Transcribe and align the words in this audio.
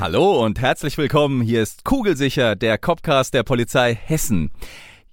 Hallo 0.00 0.44
und 0.44 0.60
herzlich 0.60 0.96
willkommen. 0.96 1.42
Hier 1.42 1.60
ist 1.60 1.84
Kugelsicher, 1.84 2.54
der 2.54 2.78
Copcast 2.78 3.34
der 3.34 3.42
Polizei 3.42 3.96
Hessen. 3.96 4.52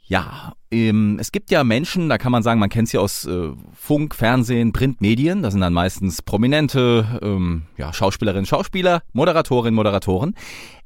Ja, 0.06 0.54
ähm, 0.70 1.18
es 1.20 1.32
gibt 1.32 1.50
ja 1.50 1.64
Menschen, 1.64 2.08
da 2.08 2.20
kann 2.20 2.32
man 2.32 2.44
sagen, 2.44 2.60
man 2.60 2.70
kennt 2.70 2.90
sie 2.90 3.00
aus 3.00 3.26
äh, 3.26 3.50
Funk, 3.74 4.14
Fernsehen, 4.14 4.74
Printmedien. 4.74 5.42
Das 5.42 5.54
sind 5.54 5.62
dann 5.62 5.74
meistens 5.74 6.22
prominente 6.22 7.20
ähm, 7.24 7.64
ja, 7.78 7.94
Schauspielerinnen, 7.94 8.46
Schauspieler, 8.46 9.02
Moderatorinnen, 9.12 9.74
Moderatoren. 9.74 10.36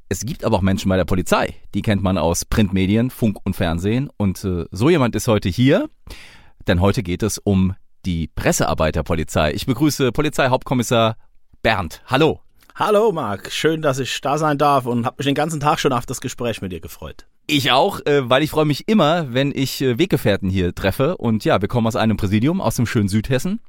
Es 0.08 0.22
gibt 0.22 0.46
aber 0.46 0.56
auch 0.56 0.62
Menschen 0.62 0.88
bei 0.88 0.96
der 0.96 1.04
Polizei, 1.04 1.56
die 1.74 1.82
kennt 1.82 2.02
man 2.02 2.18
aus 2.18 2.46
Printmedien, 2.46 3.10
Funk 3.10 3.40
und 3.44 3.58
Fernsehen. 3.58 4.10
Und 4.16 4.46
äh, 4.46 4.64
so 4.72 4.90
jemand 4.90 5.14
ist 5.14 5.28
heute 5.28 5.50
hier, 5.50 5.90
denn 6.70 6.80
heute 6.80 7.04
geht 7.04 7.22
es 7.22 7.38
um 7.38 7.76
die 8.06 8.28
Pressearbeit 8.28 8.96
der 8.96 9.04
Polizei. 9.04 9.52
Ich 9.52 9.66
begrüße 9.66 10.14
Polizeihauptkommissar 10.14 11.18
Bernd. 11.62 12.02
Hallo. 12.06 12.40
Hallo 12.80 13.12
Marc, 13.12 13.52
schön, 13.52 13.82
dass 13.82 14.00
ich 14.00 14.22
da 14.22 14.38
sein 14.38 14.58
darf 14.58 14.86
und 14.86 15.06
habe 15.06 15.16
mich 15.18 15.26
den 15.26 15.36
ganzen 15.36 15.60
Tag 15.60 15.82
schon 15.82 15.92
auf 15.92 16.06
das 16.06 16.22
Gespräch 16.22 16.62
mit 16.62 16.72
dir 16.72 16.80
gefreut. 16.80 17.26
Ich 17.46 17.74
auch, 17.74 18.00
äh, 18.06 18.30
weil 18.30 18.42
ich 18.42 18.52
freue 18.52 18.64
mich 18.64 18.88
immer, 18.88 19.34
wenn 19.34 19.52
ich 19.54 19.82
äh, 19.82 19.98
Weggefährten 19.98 20.50
hier 20.50 20.74
treffe. 20.74 21.18
Und 21.18 21.44
ja, 21.44 21.60
wir 21.60 21.68
kommen 21.68 21.88
aus 21.88 21.98
einem 21.98 22.16
Präsidium 22.16 22.62
aus 22.62 22.78
dem 22.78 22.86
schönen 22.86 23.10
Südhessen. 23.10 23.60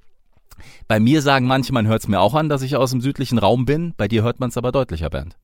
Bei 0.86 1.00
mir 1.00 1.22
sagen 1.22 1.48
manche, 1.48 1.72
man 1.72 1.88
hört 1.88 2.02
es 2.02 2.08
mir 2.08 2.20
auch 2.20 2.34
an, 2.34 2.48
dass 2.48 2.62
ich 2.62 2.76
aus 2.76 2.92
dem 2.92 3.00
südlichen 3.00 3.38
Raum 3.38 3.64
bin. 3.64 3.94
Bei 3.96 4.06
dir 4.06 4.22
hört 4.22 4.38
man 4.38 4.50
es 4.50 4.56
aber 4.56 4.70
deutlicher, 4.70 5.10
Bernd. 5.10 5.36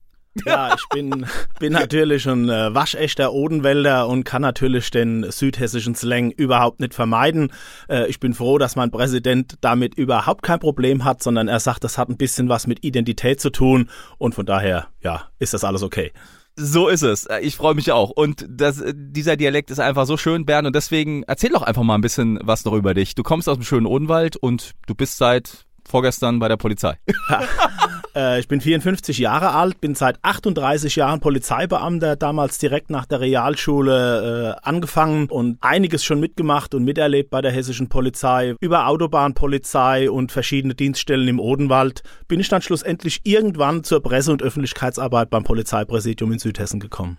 Ja, 0.45 0.75
ich 0.75 0.87
bin, 0.89 1.25
bin 1.59 1.73
natürlich 1.73 2.27
ein 2.27 2.49
äh, 2.49 2.73
waschechter 2.73 3.33
Odenwälder 3.33 4.07
und 4.07 4.23
kann 4.23 4.41
natürlich 4.41 4.91
den 4.91 5.29
südhessischen 5.29 5.95
Slang 5.95 6.31
überhaupt 6.31 6.79
nicht 6.79 6.93
vermeiden. 6.93 7.51
Äh, 7.89 8.07
ich 8.07 8.19
bin 8.19 8.33
froh, 8.33 8.57
dass 8.57 8.75
mein 8.75 8.91
Präsident 8.91 9.55
damit 9.61 9.95
überhaupt 9.95 10.43
kein 10.43 10.59
Problem 10.59 11.03
hat, 11.03 11.23
sondern 11.23 11.47
er 11.47 11.59
sagt, 11.59 11.83
das 11.83 11.97
hat 11.97 12.09
ein 12.09 12.17
bisschen 12.17 12.49
was 12.49 12.67
mit 12.67 12.83
Identität 12.83 13.41
zu 13.41 13.49
tun 13.49 13.89
und 14.17 14.35
von 14.35 14.45
daher, 14.45 14.87
ja, 15.01 15.29
ist 15.39 15.53
das 15.53 15.63
alles 15.63 15.83
okay. 15.83 16.11
So 16.59 16.87
ist 16.87 17.03
es. 17.03 17.27
Ich 17.41 17.55
freue 17.55 17.75
mich 17.75 17.91
auch. 17.91 18.09
Und 18.09 18.43
das, 18.49 18.83
dieser 18.91 19.37
Dialekt 19.37 19.69
ist 19.69 19.79
einfach 19.79 20.07
so 20.07 20.17
schön, 20.17 20.43
Bernd. 20.43 20.65
Und 20.65 20.75
deswegen 20.75 21.21
erzähl 21.23 21.51
doch 21.51 21.61
einfach 21.61 21.83
mal 21.83 21.93
ein 21.93 22.01
bisschen 22.01 22.39
was 22.41 22.65
noch 22.65 22.73
über 22.73 22.95
dich. 22.95 23.13
Du 23.13 23.21
kommst 23.21 23.47
aus 23.47 23.57
dem 23.57 23.63
schönen 23.63 23.85
Odenwald 23.85 24.37
und 24.37 24.71
du 24.87 24.95
bist 24.95 25.17
seit 25.17 25.67
vorgestern 25.87 26.39
bei 26.39 26.47
der 26.47 26.57
Polizei. 26.57 26.97
Äh, 28.17 28.39
ich 28.39 28.47
bin 28.47 28.59
54 28.59 29.19
Jahre 29.19 29.51
alt, 29.51 29.79
bin 29.79 29.93
seit 29.93 30.17
38 30.23 30.95
Jahren 30.95 31.19
Polizeibeamter, 31.19 32.15
damals 32.15 32.57
direkt 32.57 32.89
nach 32.89 33.05
der 33.05 33.21
Realschule 33.21 34.55
äh, 34.57 34.67
angefangen 34.67 35.27
und 35.27 35.57
einiges 35.61 36.03
schon 36.03 36.19
mitgemacht 36.19 36.73
und 36.73 36.83
miterlebt 36.83 37.29
bei 37.29 37.41
der 37.41 37.51
hessischen 37.51 37.89
Polizei. 37.89 38.55
Über 38.59 38.87
Autobahnpolizei 38.87 40.09
und 40.09 40.31
verschiedene 40.31 40.73
Dienststellen 40.73 41.27
im 41.27 41.39
Odenwald 41.39 42.01
bin 42.27 42.39
ich 42.39 42.49
dann 42.49 42.61
schlussendlich 42.63 43.21
irgendwann 43.23 43.83
zur 43.83 44.01
Presse- 44.01 44.31
und 44.31 44.41
Öffentlichkeitsarbeit 44.41 45.29
beim 45.29 45.43
Polizeipräsidium 45.43 46.31
in 46.31 46.39
Südhessen 46.39 46.79
gekommen. 46.79 47.17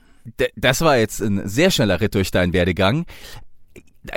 Das 0.57 0.83
war 0.83 0.99
jetzt 0.99 1.23
ein 1.23 1.49
sehr 1.49 1.71
schneller 1.71 2.01
Ritt 2.01 2.15
durch 2.15 2.31
deinen 2.31 2.53
Werdegang 2.53 3.07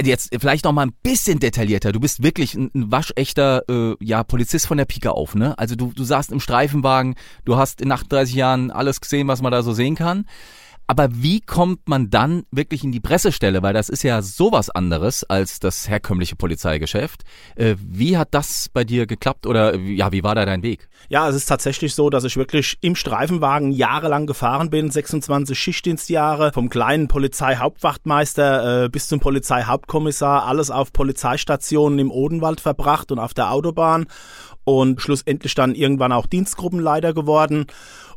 jetzt 0.04 0.30
vielleicht 0.40 0.66
noch 0.66 0.72
mal 0.72 0.86
ein 0.86 0.94
bisschen 1.04 1.40
detaillierter. 1.40 1.92
Du 1.92 2.00
bist 2.00 2.24
wirklich 2.24 2.56
ein, 2.56 2.72
ein 2.74 2.92
waschechter 2.92 3.64
äh, 3.70 3.96
ja, 4.00 4.24
Polizist 4.24 4.68
von 4.68 4.78
der 4.78 4.86
Pike 4.86 5.12
auf, 5.12 5.36
ne? 5.36 5.58
Also 5.58 5.76
du, 5.76 5.92
du 5.94 6.04
saßt 6.04 6.32
im 6.32 6.40
Streifenwagen, 6.40 7.16
du 7.46 7.58
hast 7.58 7.82
in 7.82 7.92
38 7.92 8.36
Jahren 8.36 8.72
alles 8.72 9.02
gesehen, 9.02 9.28
was 9.28 9.42
man 9.42 9.52
da 9.52 9.64
so 9.64 9.74
sehen 9.74 9.96
kann. 9.96 10.26
Aber 10.92 11.08
wie 11.14 11.40
kommt 11.40 11.88
man 11.88 12.10
dann 12.10 12.44
wirklich 12.52 12.84
in 12.84 12.92
die 12.92 13.00
Pressestelle? 13.00 13.64
Weil 13.64 13.74
das 13.74 13.88
ist 13.88 14.04
ja 14.04 14.22
sowas 14.22 14.70
anderes 14.70 15.24
als 15.24 15.62
das 15.62 15.88
herkömmliche 15.88 16.36
Polizeigeschäft. 16.36 17.24
Äh, 17.56 17.76
wie 17.80 18.18
hat 18.18 18.34
das 18.34 18.68
bei 18.74 18.84
dir 18.84 19.06
geklappt 19.06 19.48
oder 19.48 19.78
ja, 19.78 20.12
wie 20.12 20.22
war 20.26 20.36
da 20.36 20.46
dein 20.46 20.64
Weg? 20.64 20.90
Ja, 21.08 21.30
es 21.30 21.36
ist 21.38 21.46
tatsächlich 21.46 21.96
so, 21.96 22.10
dass 22.10 22.26
ich 22.26 22.36
wirklich 22.36 22.78
im 22.82 22.98
Streifenwagen 22.98 23.72
jahrelang 23.72 24.26
gefahren 24.26 24.70
bin, 24.70 24.92
26 24.92 25.58
Schichtdienstjahre, 25.58 26.52
vom 26.52 26.68
kleinen 26.68 27.08
Polizeihauptwachtmeister 27.08 28.84
äh, 28.84 28.90
bis 28.90 29.08
zum 29.08 29.22
Polizeihauptkommissar, 29.22 30.46
alles 30.46 30.72
auf 30.72 30.92
Polizeistationen 30.92 32.00
im 32.00 32.12
Odenwald 32.12 32.60
verbracht 32.60 33.14
und 33.14 33.20
auf 33.20 33.34
der 33.34 33.52
Autobahn 33.52 34.08
und 34.66 35.02
schlussendlich 35.02 35.56
dann 35.56 35.74
irgendwann 35.74 36.12
auch 36.12 36.26
Dienstgruppenleiter 36.26 37.14
geworden. 37.14 37.68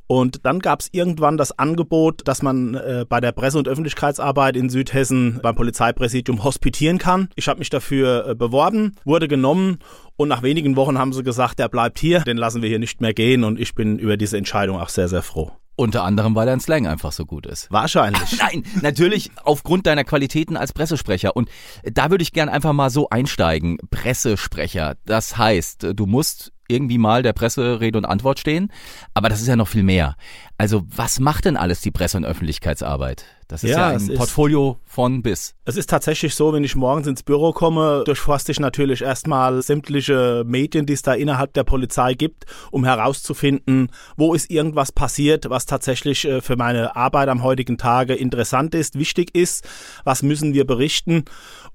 Und 0.07 0.45
dann 0.45 0.59
gab 0.59 0.81
es 0.81 0.89
irgendwann 0.93 1.37
das 1.37 1.59
Angebot, 1.59 2.23
dass 2.29 2.43
man 2.43 2.75
äh, 2.75 3.07
bei 3.09 3.21
der 3.21 3.33
Presse- 3.33 3.59
und 3.59 3.69
Öffentlichkeitsarbeit 3.69 4.57
in 4.57 4.69
Südhessen 4.69 5.41
beim 5.43 5.55
Polizeipräsidium 5.55 6.45
hospitieren 6.45 6.99
kann. 6.99 7.29
Ich 7.37 7.49
habe 7.49 7.59
mich 7.59 7.71
dafür 7.71 8.29
äh, 8.29 8.35
beworben, 8.35 8.97
wurde 9.05 9.29
genommen 9.29 9.79
und 10.17 10.29
nach 10.29 10.43
wenigen 10.43 10.77
Wochen 10.77 10.99
haben 10.99 11.13
sie 11.13 11.23
gesagt, 11.23 11.59
der 11.59 11.69
bleibt 11.69 11.99
hier, 11.99 12.21
den 12.21 12.37
lassen 12.37 12.63
wir 12.63 12.69
hier 12.69 12.79
nicht 12.79 13.01
mehr 13.01 13.15
gehen 13.15 13.45
und 13.45 13.59
ich 13.59 13.75
bin 13.75 13.99
über 13.99 14.17
diese 14.17 14.37
Entscheidung 14.37 14.79
auch 14.79 14.91
sehr, 14.91 15.09
sehr 15.09 15.23
froh. 15.23 15.53
Unter 15.77 16.05
anderem, 16.05 16.37
weil 16.37 16.47
dein 16.47 16.61
Slang 16.61 16.87
einfach 16.87 17.11
so 17.11 17.27
gut 17.27 17.47
ist. 17.47 17.69
Wahrscheinlich. 17.73 18.39
Nein, 18.39 18.63
natürlich 18.81 19.33
aufgrund 19.43 19.87
deiner 19.87 20.05
Qualitäten 20.05 20.57
als 20.57 20.73
Pressesprecher. 20.73 21.35
Und 21.35 21.49
da 21.83 22.11
würde 22.11 22.23
ich 22.23 22.33
gern 22.33 22.49
einfach 22.49 22.73
mal 22.73 22.91
so 22.91 23.09
einsteigen. 23.11 23.79
Pressesprecher. 23.91 24.95
Das 25.05 25.37
heißt, 25.37 25.89
du 25.95 26.07
musst 26.07 26.53
irgendwie 26.69 26.99
mal 26.99 27.23
der 27.23 27.33
Presse 27.33 27.81
Rede 27.81 27.99
und 27.99 28.05
Antwort 28.05 28.39
stehen. 28.39 28.71
Aber 29.15 29.29
das 29.29 29.41
ist 29.41 29.49
ja 29.49 29.57
noch 29.57 29.69
viel 29.69 29.83
mehr. 29.83 30.17
Also 30.57 30.85
was 30.89 31.19
macht 31.19 31.47
denn 31.47 31.57
alles 31.57 31.81
die 31.81 31.91
Presse- 31.91 32.17
und 32.17 32.25
Öffentlichkeitsarbeit? 32.25 33.25
Das 33.49 33.63
ist 33.63 33.71
ja, 33.71 33.91
ja 33.91 33.99
ein 33.99 34.15
Portfolio 34.15 34.79
von 34.85 35.23
bis. 35.23 35.55
Es 35.65 35.77
ist 35.77 35.91
tatsächlich 35.91 36.35
so, 36.35 36.53
wenn 36.53 36.65
ich 36.65 36.77
morgens 36.77 37.07
ins 37.07 37.23
Büro 37.23 37.53
komme, 37.53 38.03
durchforste 38.07 38.53
ich 38.53 38.61
natürlich 38.61 39.03
erstmal 39.03 39.61
sämtliche 39.63 40.45
Medien, 40.47 40.87
die 40.87 40.93
es 40.93 41.03
da 41.03 41.13
innerhalb 41.13 41.53
der 41.55 41.65
Polizei 41.65 42.15
gibt, 42.15 42.47
um 42.71 42.85
herauszufinden, 42.85 43.91
wo 44.17 44.33
ist 44.33 44.51
irgendwas 44.51 44.93
passiert, 44.93 45.51
was 45.51 45.67
tatsächlich 45.67 46.25
äh, 46.25 46.41
für 46.41 46.57
meine 46.57 46.97
Arbeit 46.97 47.29
am 47.29 47.43
heutigen 47.43 47.77
Tage 47.77 48.15
interessant 48.15 48.75
ist, 48.75 48.99
wichtig 48.99 49.35
ist, 49.35 49.69
was 50.05 50.23
müssen 50.23 50.55
wir 50.55 50.67
berichten. 50.67 51.25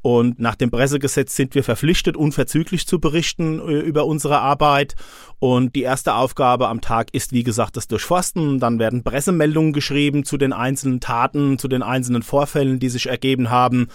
Und 0.01 0.39
nach 0.39 0.55
dem 0.55 0.71
Pressegesetz 0.71 1.35
sind 1.35 1.55
wir 1.55 1.63
verpflichtet, 1.63 2.15
unverzüglich 2.15 2.87
zu 2.87 2.99
berichten 2.99 3.59
äh, 3.59 3.79
über 3.79 4.05
unsere 4.05 4.39
Arbeit. 4.39 4.95
Und 5.39 5.75
die 5.75 5.83
erste 5.83 6.15
Aufgabe 6.15 6.69
am 6.69 6.81
Tag 6.81 7.13
ist, 7.13 7.33
wie 7.33 7.43
gesagt, 7.43 7.75
das 7.75 7.87
Durchforsten. 7.87 8.59
Dann 8.59 8.68
werden 8.77 9.03
Pressemeldungen 9.03 9.73
geschrieben 9.73 10.25
zu 10.25 10.37
den 10.37 10.53
einzelnen 10.53 10.99
Taten, 10.99 11.57
zu 11.57 11.67
den 11.67 11.81
einzelnen 11.81 12.21
Vorfällen, 12.21 12.79
die 12.79 12.89
sich 12.89 13.07
ergeben 13.07 13.49
haben. 13.49 13.87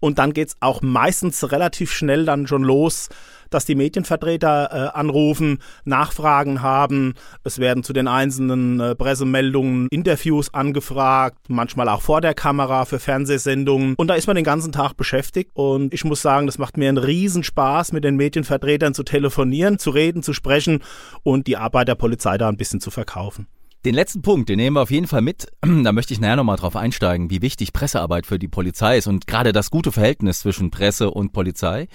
Und 0.00 0.18
dann 0.18 0.32
geht's 0.32 0.56
auch 0.60 0.82
meistens 0.82 1.52
relativ 1.52 1.92
schnell 1.92 2.24
dann 2.24 2.46
schon 2.46 2.64
los, 2.64 3.08
dass 3.50 3.64
die 3.64 3.74
Medienvertreter 3.74 4.70
äh, 4.72 4.98
anrufen, 4.98 5.58
Nachfragen 5.84 6.62
haben. 6.62 7.14
Es 7.44 7.58
werden 7.58 7.82
zu 7.82 7.92
den 7.92 8.08
einzelnen 8.08 8.80
äh, 8.80 8.94
Pressemeldungen 8.94 9.88
Interviews 9.90 10.52
angefragt, 10.52 11.38
manchmal 11.48 11.88
auch 11.88 12.02
vor 12.02 12.20
der 12.20 12.34
Kamera 12.34 12.84
für 12.84 12.98
Fernsehsendungen. 12.98 13.94
Und 13.96 14.08
da 14.08 14.14
ist 14.14 14.26
man 14.26 14.36
den 14.36 14.44
ganzen 14.44 14.72
Tag 14.72 14.94
beschäftigt. 14.94 15.50
Und 15.54 15.94
ich 15.94 16.04
muss 16.04 16.22
sagen, 16.22 16.46
das 16.46 16.58
macht 16.58 16.76
mir 16.76 16.88
einen 16.88 16.98
Riesenspaß, 16.98 17.92
mit 17.92 18.04
den 18.04 18.16
Medienvertretern 18.16 18.94
zu 18.94 19.04
telefonieren, 19.04 19.78
zu 19.78 19.90
reden, 19.90 20.22
zu 20.22 20.32
sprechen 20.32 20.82
und 21.22 21.46
die 21.46 21.56
Arbeit 21.56 21.88
der 21.88 21.94
Polizei 21.94 22.38
da 22.38 22.48
ein 22.48 22.56
bisschen 22.56 22.80
zu 22.80 22.90
verkaufen. 22.90 23.46
Den 23.86 23.94
letzten 23.94 24.20
Punkt, 24.20 24.48
den 24.48 24.56
nehmen 24.56 24.74
wir 24.74 24.82
auf 24.82 24.90
jeden 24.90 25.06
Fall 25.06 25.22
mit. 25.22 25.46
Da 25.84 25.92
möchte 25.92 26.12
ich 26.12 26.18
nachher 26.18 26.34
nochmal 26.34 26.56
drauf 26.56 26.74
einsteigen, 26.74 27.30
wie 27.30 27.40
wichtig 27.40 27.72
Pressearbeit 27.72 28.26
für 28.26 28.36
die 28.36 28.48
Polizei 28.48 28.98
ist 28.98 29.06
und 29.06 29.28
gerade 29.28 29.52
das 29.52 29.70
gute 29.70 29.92
Verhältnis 29.92 30.40
zwischen 30.40 30.72
Presse 30.72 31.12
und 31.12 31.32
Polizei. 31.32 31.86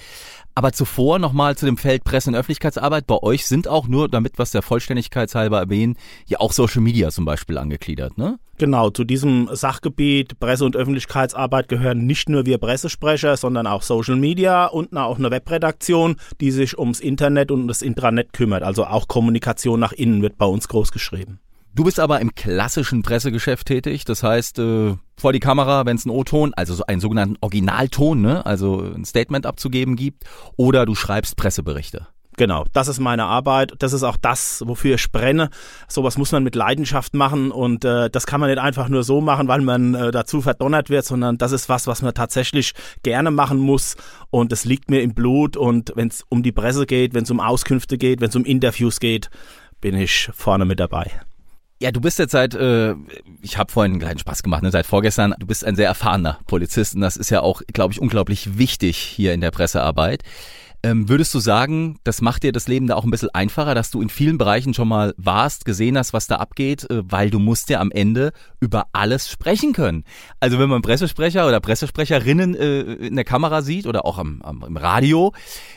Aber 0.55 0.71
zuvor 0.71 1.19
nochmal 1.19 1.57
zu 1.57 1.65
dem 1.65 1.75
Feld 1.75 2.05
Presse- 2.05 2.29
und 2.29 2.38
Öffentlichkeitsarbeit. 2.38 3.07
Bei 3.07 3.21
euch 3.21 3.45
sind 3.45 3.67
auch 3.67 3.89
nur, 3.89 4.07
damit 4.07 4.39
was 4.39 4.51
der 4.51 4.61
Vollständigkeitshalber 4.61 5.59
erwähnen, 5.59 5.97
ja 6.27 6.39
auch 6.39 6.53
Social 6.53 6.79
Media 6.79 7.11
zum 7.11 7.25
Beispiel 7.25 7.57
angegliedert, 7.57 8.17
ne? 8.17 8.39
Genau, 8.57 8.89
zu 8.89 9.03
diesem 9.03 9.49
Sachgebiet 9.51 10.39
Presse- 10.39 10.63
und 10.63 10.77
Öffentlichkeitsarbeit 10.77 11.67
gehören 11.67 12.05
nicht 12.05 12.29
nur 12.29 12.45
wir 12.45 12.57
Pressesprecher, 12.57 13.35
sondern 13.35 13.67
auch 13.67 13.81
Social 13.81 14.15
Media 14.15 14.67
und 14.67 14.95
auch 14.95 15.19
eine 15.19 15.29
Webredaktion, 15.29 16.15
die 16.39 16.51
sich 16.51 16.79
ums 16.79 17.01
Internet 17.01 17.51
und 17.51 17.67
das 17.67 17.81
Intranet 17.81 18.31
kümmert. 18.31 18.63
Also 18.63 18.85
auch 18.85 19.09
Kommunikation 19.09 19.81
nach 19.81 19.91
innen 19.91 20.21
wird 20.21 20.38
bei 20.38 20.45
uns 20.45 20.69
groß 20.69 20.93
geschrieben. 20.93 21.41
Du 21.73 21.85
bist 21.85 22.01
aber 22.01 22.19
im 22.19 22.35
klassischen 22.35 23.01
Pressegeschäft 23.01 23.68
tätig, 23.68 24.03
das 24.03 24.23
heißt 24.23 24.59
äh, 24.59 24.95
vor 25.15 25.31
die 25.31 25.39
Kamera, 25.39 25.85
wenn 25.85 25.95
es 25.95 26.06
einen 26.06 26.13
O-Ton, 26.13 26.53
also 26.53 26.73
so 26.73 26.83
einen 26.85 27.00
sogenannten 27.00 27.38
Originalton, 27.39 28.21
ne, 28.21 28.45
also 28.45 28.81
ein 28.81 29.06
Statement 29.06 29.45
abzugeben 29.45 29.95
gibt, 29.95 30.25
oder 30.57 30.85
du 30.85 30.95
schreibst 30.95 31.38
Presseberichte. 31.38 32.07
Genau, 32.38 32.65
das 32.73 32.88
ist 32.88 33.00
meine 33.00 33.25
Arbeit. 33.25 33.73
Das 33.79 33.94
ist 33.94 34.03
auch 34.03 34.18
das, 34.18 34.63
wofür 34.65 34.95
ich 34.95 35.12
brenne. 35.12 35.50
Sowas 35.88 36.18
muss 36.18 36.31
man 36.31 36.44
mit 36.44 36.56
Leidenschaft 36.56 37.13
machen 37.13 37.51
und 37.51 37.85
äh, 37.85 38.09
das 38.09 38.25
kann 38.25 38.39
man 38.41 38.50
nicht 38.50 38.59
einfach 38.59 38.89
nur 38.89 39.03
so 39.03 39.21
machen, 39.21 39.47
weil 39.47 39.62
man 39.62 39.94
äh, 39.94 40.12
dazu 40.12 40.41
verdonnert 40.41 40.89
wird, 40.89 41.06
sondern 41.06 41.38
das 41.38 41.51
ist 41.51 41.69
was, 41.69 41.88
was 41.88 42.01
man 42.01 42.13
tatsächlich 42.13 42.74
gerne 43.03 43.31
machen 43.31 43.59
muss 43.59 43.95
und 44.29 44.51
es 44.51 44.65
liegt 44.65 44.89
mir 44.89 45.01
im 45.01 45.13
Blut 45.13 45.56
und 45.56 45.94
wenn 45.95 46.07
es 46.07 46.25
um 46.27 46.44
die 46.44 46.51
Presse 46.51 46.85
geht, 46.85 47.13
wenn 47.13 47.24
es 47.24 47.31
um 47.31 47.39
Auskünfte 47.39 47.97
geht, 47.97 48.21
wenn 48.21 48.29
es 48.29 48.35
um 48.35 48.45
Interviews 48.45 49.00
geht, 49.00 49.29
bin 49.79 49.95
ich 49.95 50.29
vorne 50.33 50.65
mit 50.65 50.79
dabei. 50.79 51.12
Ja, 51.81 51.92
du 51.92 52.00
bist 52.00 52.19
jetzt 52.19 52.33
seit, 52.33 52.54
äh, 52.54 52.94
ich 53.42 53.57
habe 53.57 53.72
vorhin 53.72 53.94
einen 53.94 54.01
kleinen 54.01 54.19
Spaß 54.19 54.44
gemacht, 54.44 54.62
ne, 54.62 54.69
seit 54.69 54.86
vorgestern, 54.86 55.33
du 55.39 55.48
bist 55.48 55.66
ein 55.66 55.75
sehr 55.75 55.88
erfahrener 55.88 56.38
Polizist 56.45 56.94
und 56.94 57.01
das 57.01 57.18
ist 57.18 57.31
ja 57.31 57.42
auch, 57.42 57.63
glaube 57.74 57.92
ich, 57.92 58.00
unglaublich 58.00 58.60
wichtig 58.60 58.98
hier 58.98 59.33
in 59.33 59.42
der 59.42 59.50
Pressearbeit. 59.50 60.22
Ähm, 60.83 61.10
würdest 61.10 61.33
du 61.36 61.39
sagen, 61.39 62.00
das 62.04 62.22
macht 62.22 62.42
dir 62.42 62.51
das 62.51 62.68
Leben 62.68 62.88
da 62.88 62.95
auch 62.95 63.04
ein 63.04 63.12
bisschen 63.12 63.30
einfacher, 63.30 63.75
dass 63.75 63.92
du 63.92 64.01
in 64.01 64.10
vielen 64.10 64.39
Bereichen 64.39 64.74
schon 64.74 64.88
mal 64.88 65.13
warst, 65.16 65.63
gesehen 65.63 65.95
hast, 65.95 66.12
was 66.12 66.25
da 66.25 66.38
abgeht, 66.38 66.89
äh, 66.89 67.04
weil 67.06 67.30
du 67.30 67.38
musst 67.38 67.69
ja 67.69 67.80
am 67.80 67.92
Ende 67.92 68.31
über 68.60 68.88
alles 68.92 69.30
sprechen 69.30 69.74
können. 69.74 70.06
Also 70.39 70.57
wenn 70.57 70.69
man 70.69 70.81
Pressesprecher 70.81 71.48
oder 71.48 71.60
Pressesprecherinnen 71.60 72.56
äh, 72.56 72.81
in 72.81 73.16
der 73.16 73.25
Kamera 73.25 73.62
sieht 73.62 73.86
oder 73.86 74.06
auch 74.06 74.18
am, 74.18 74.42
am, 74.42 74.63
im 74.63 74.75
Radio, 74.75 75.33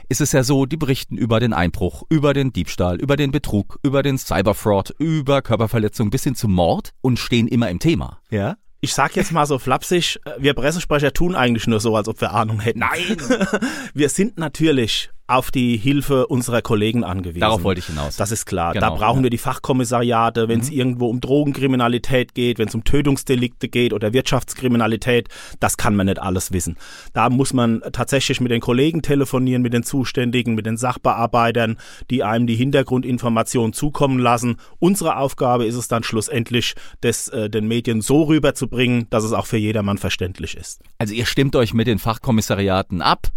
ist 0.08 0.22
es 0.22 0.32
ja 0.32 0.42
so, 0.42 0.64
die 0.64 0.78
berichten 0.78 1.18
über 1.18 1.38
den 1.38 1.52
Einbruch, 1.52 2.04
über 2.08 2.32
den 2.32 2.54
Diebstahl, 2.54 2.96
über 2.96 3.16
den 3.16 3.30
Betrug, 3.30 3.78
über 3.82 4.02
den 4.02 4.16
Cyberfraud, 4.16 4.94
über 4.98 5.42
Körperverletzung 5.42 6.08
bis 6.08 6.24
hin 6.24 6.34
zum 6.34 6.54
Mord 6.54 6.92
und 7.02 7.18
stehen 7.18 7.46
immer 7.46 7.68
im 7.68 7.78
Thema. 7.78 8.20
Ja? 8.30 8.56
Ich 8.84 8.92
sag 8.92 9.16
jetzt 9.16 9.32
mal 9.32 9.46
so 9.46 9.58
flapsig, 9.58 10.20
äh, 10.26 10.32
wir 10.38 10.52
Pressesprecher 10.52 11.12
tun 11.12 11.34
eigentlich 11.34 11.66
nur 11.66 11.80
so, 11.80 11.96
als 11.96 12.06
ob 12.06 12.20
wir 12.20 12.32
Ahnung 12.32 12.60
hätten. 12.60 12.80
Nein! 12.80 13.16
wir 13.94 14.08
sind 14.10 14.38
natürlich 14.38 15.10
auf 15.26 15.50
die 15.50 15.78
Hilfe 15.78 16.26
unserer 16.26 16.60
Kollegen 16.60 17.02
angewiesen. 17.02 17.40
Darauf 17.40 17.64
wollte 17.64 17.78
ich 17.78 17.86
hinaus. 17.86 18.16
Das 18.16 18.30
ist 18.30 18.44
klar. 18.44 18.74
Genau, 18.74 18.90
da 18.90 18.94
brauchen 18.94 19.20
ja. 19.20 19.22
wir 19.24 19.30
die 19.30 19.38
Fachkommissariate, 19.38 20.48
wenn 20.48 20.60
es 20.60 20.70
mhm. 20.70 20.76
irgendwo 20.76 21.08
um 21.08 21.20
Drogenkriminalität 21.20 22.34
geht, 22.34 22.58
wenn 22.58 22.68
es 22.68 22.74
um 22.74 22.84
Tötungsdelikte 22.84 23.68
geht 23.68 23.94
oder 23.94 24.12
Wirtschaftskriminalität. 24.12 25.28
Das 25.60 25.78
kann 25.78 25.96
man 25.96 26.06
nicht 26.06 26.18
alles 26.18 26.52
wissen. 26.52 26.76
Da 27.14 27.30
muss 27.30 27.54
man 27.54 27.82
tatsächlich 27.92 28.42
mit 28.42 28.52
den 28.52 28.60
Kollegen 28.60 29.00
telefonieren, 29.00 29.62
mit 29.62 29.72
den 29.72 29.82
Zuständigen, 29.82 30.54
mit 30.54 30.66
den 30.66 30.76
Sachbearbeitern, 30.76 31.78
die 32.10 32.22
einem 32.22 32.46
die 32.46 32.56
Hintergrundinformationen 32.56 33.72
zukommen 33.72 34.18
lassen. 34.18 34.56
Unsere 34.78 35.16
Aufgabe 35.16 35.64
ist 35.64 35.76
es 35.76 35.88
dann 35.88 36.02
schlussendlich, 36.02 36.74
das 37.00 37.28
äh, 37.28 37.48
den 37.48 37.66
Medien 37.66 38.02
so 38.02 38.24
rüberzubringen, 38.24 39.06
dass 39.08 39.24
es 39.24 39.32
auch 39.32 39.46
für 39.46 39.56
jedermann 39.56 39.96
verständlich 39.96 40.54
ist. 40.54 40.82
Also 40.98 41.14
ihr 41.14 41.24
stimmt 41.24 41.56
euch 41.56 41.72
mit 41.72 41.86
den 41.86 41.98
Fachkommissariaten 41.98 43.00
ab 43.00 43.32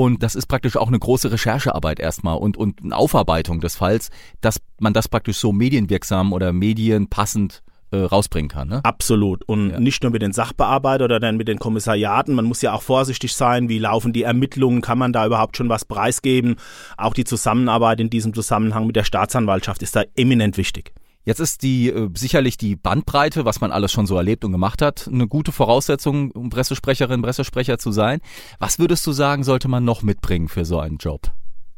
und 0.00 0.22
das 0.22 0.34
ist 0.34 0.46
praktisch 0.46 0.78
auch 0.78 0.88
eine 0.88 0.98
große 0.98 1.30
Recherchearbeit 1.30 2.00
erstmal 2.00 2.38
und, 2.38 2.56
und 2.56 2.82
eine 2.82 2.96
Aufarbeitung 2.96 3.60
des 3.60 3.76
Falls, 3.76 4.08
dass 4.40 4.58
man 4.78 4.94
das 4.94 5.08
praktisch 5.08 5.36
so 5.36 5.52
medienwirksam 5.52 6.32
oder 6.32 6.54
medienpassend 6.54 7.62
äh, 7.90 7.98
rausbringen 7.98 8.48
kann. 8.48 8.68
Ne? 8.68 8.80
Absolut. 8.82 9.44
Und 9.44 9.72
ja. 9.72 9.78
nicht 9.78 10.02
nur 10.02 10.10
mit 10.10 10.22
den 10.22 10.32
Sachbearbeitern 10.32 11.04
oder 11.04 11.20
dann 11.20 11.36
mit 11.36 11.48
den 11.48 11.58
Kommissariaten. 11.58 12.34
Man 12.34 12.46
muss 12.46 12.62
ja 12.62 12.72
auch 12.72 12.80
vorsichtig 12.80 13.34
sein. 13.34 13.68
Wie 13.68 13.78
laufen 13.78 14.14
die 14.14 14.22
Ermittlungen? 14.22 14.80
Kann 14.80 14.96
man 14.96 15.12
da 15.12 15.26
überhaupt 15.26 15.58
schon 15.58 15.68
was 15.68 15.84
preisgeben? 15.84 16.56
Auch 16.96 17.12
die 17.12 17.24
Zusammenarbeit 17.24 18.00
in 18.00 18.08
diesem 18.08 18.32
Zusammenhang 18.32 18.86
mit 18.86 18.96
der 18.96 19.04
Staatsanwaltschaft 19.04 19.82
ist 19.82 19.96
da 19.96 20.04
eminent 20.16 20.56
wichtig. 20.56 20.94
Jetzt 21.24 21.40
ist 21.40 21.62
die 21.62 21.90
äh, 21.90 22.08
sicherlich 22.14 22.56
die 22.56 22.76
Bandbreite, 22.76 23.44
was 23.44 23.60
man 23.60 23.72
alles 23.72 23.92
schon 23.92 24.06
so 24.06 24.16
erlebt 24.16 24.44
und 24.44 24.52
gemacht 24.52 24.80
hat, 24.80 25.06
eine 25.06 25.28
gute 25.28 25.52
Voraussetzung, 25.52 26.30
um 26.30 26.50
Pressesprecherin, 26.50 27.22
Pressesprecher 27.22 27.78
zu 27.78 27.92
sein. 27.92 28.20
Was 28.58 28.78
würdest 28.78 29.06
du 29.06 29.12
sagen, 29.12 29.44
sollte 29.44 29.68
man 29.68 29.84
noch 29.84 30.02
mitbringen 30.02 30.48
für 30.48 30.64
so 30.64 30.78
einen 30.78 30.96
Job? 30.96 31.32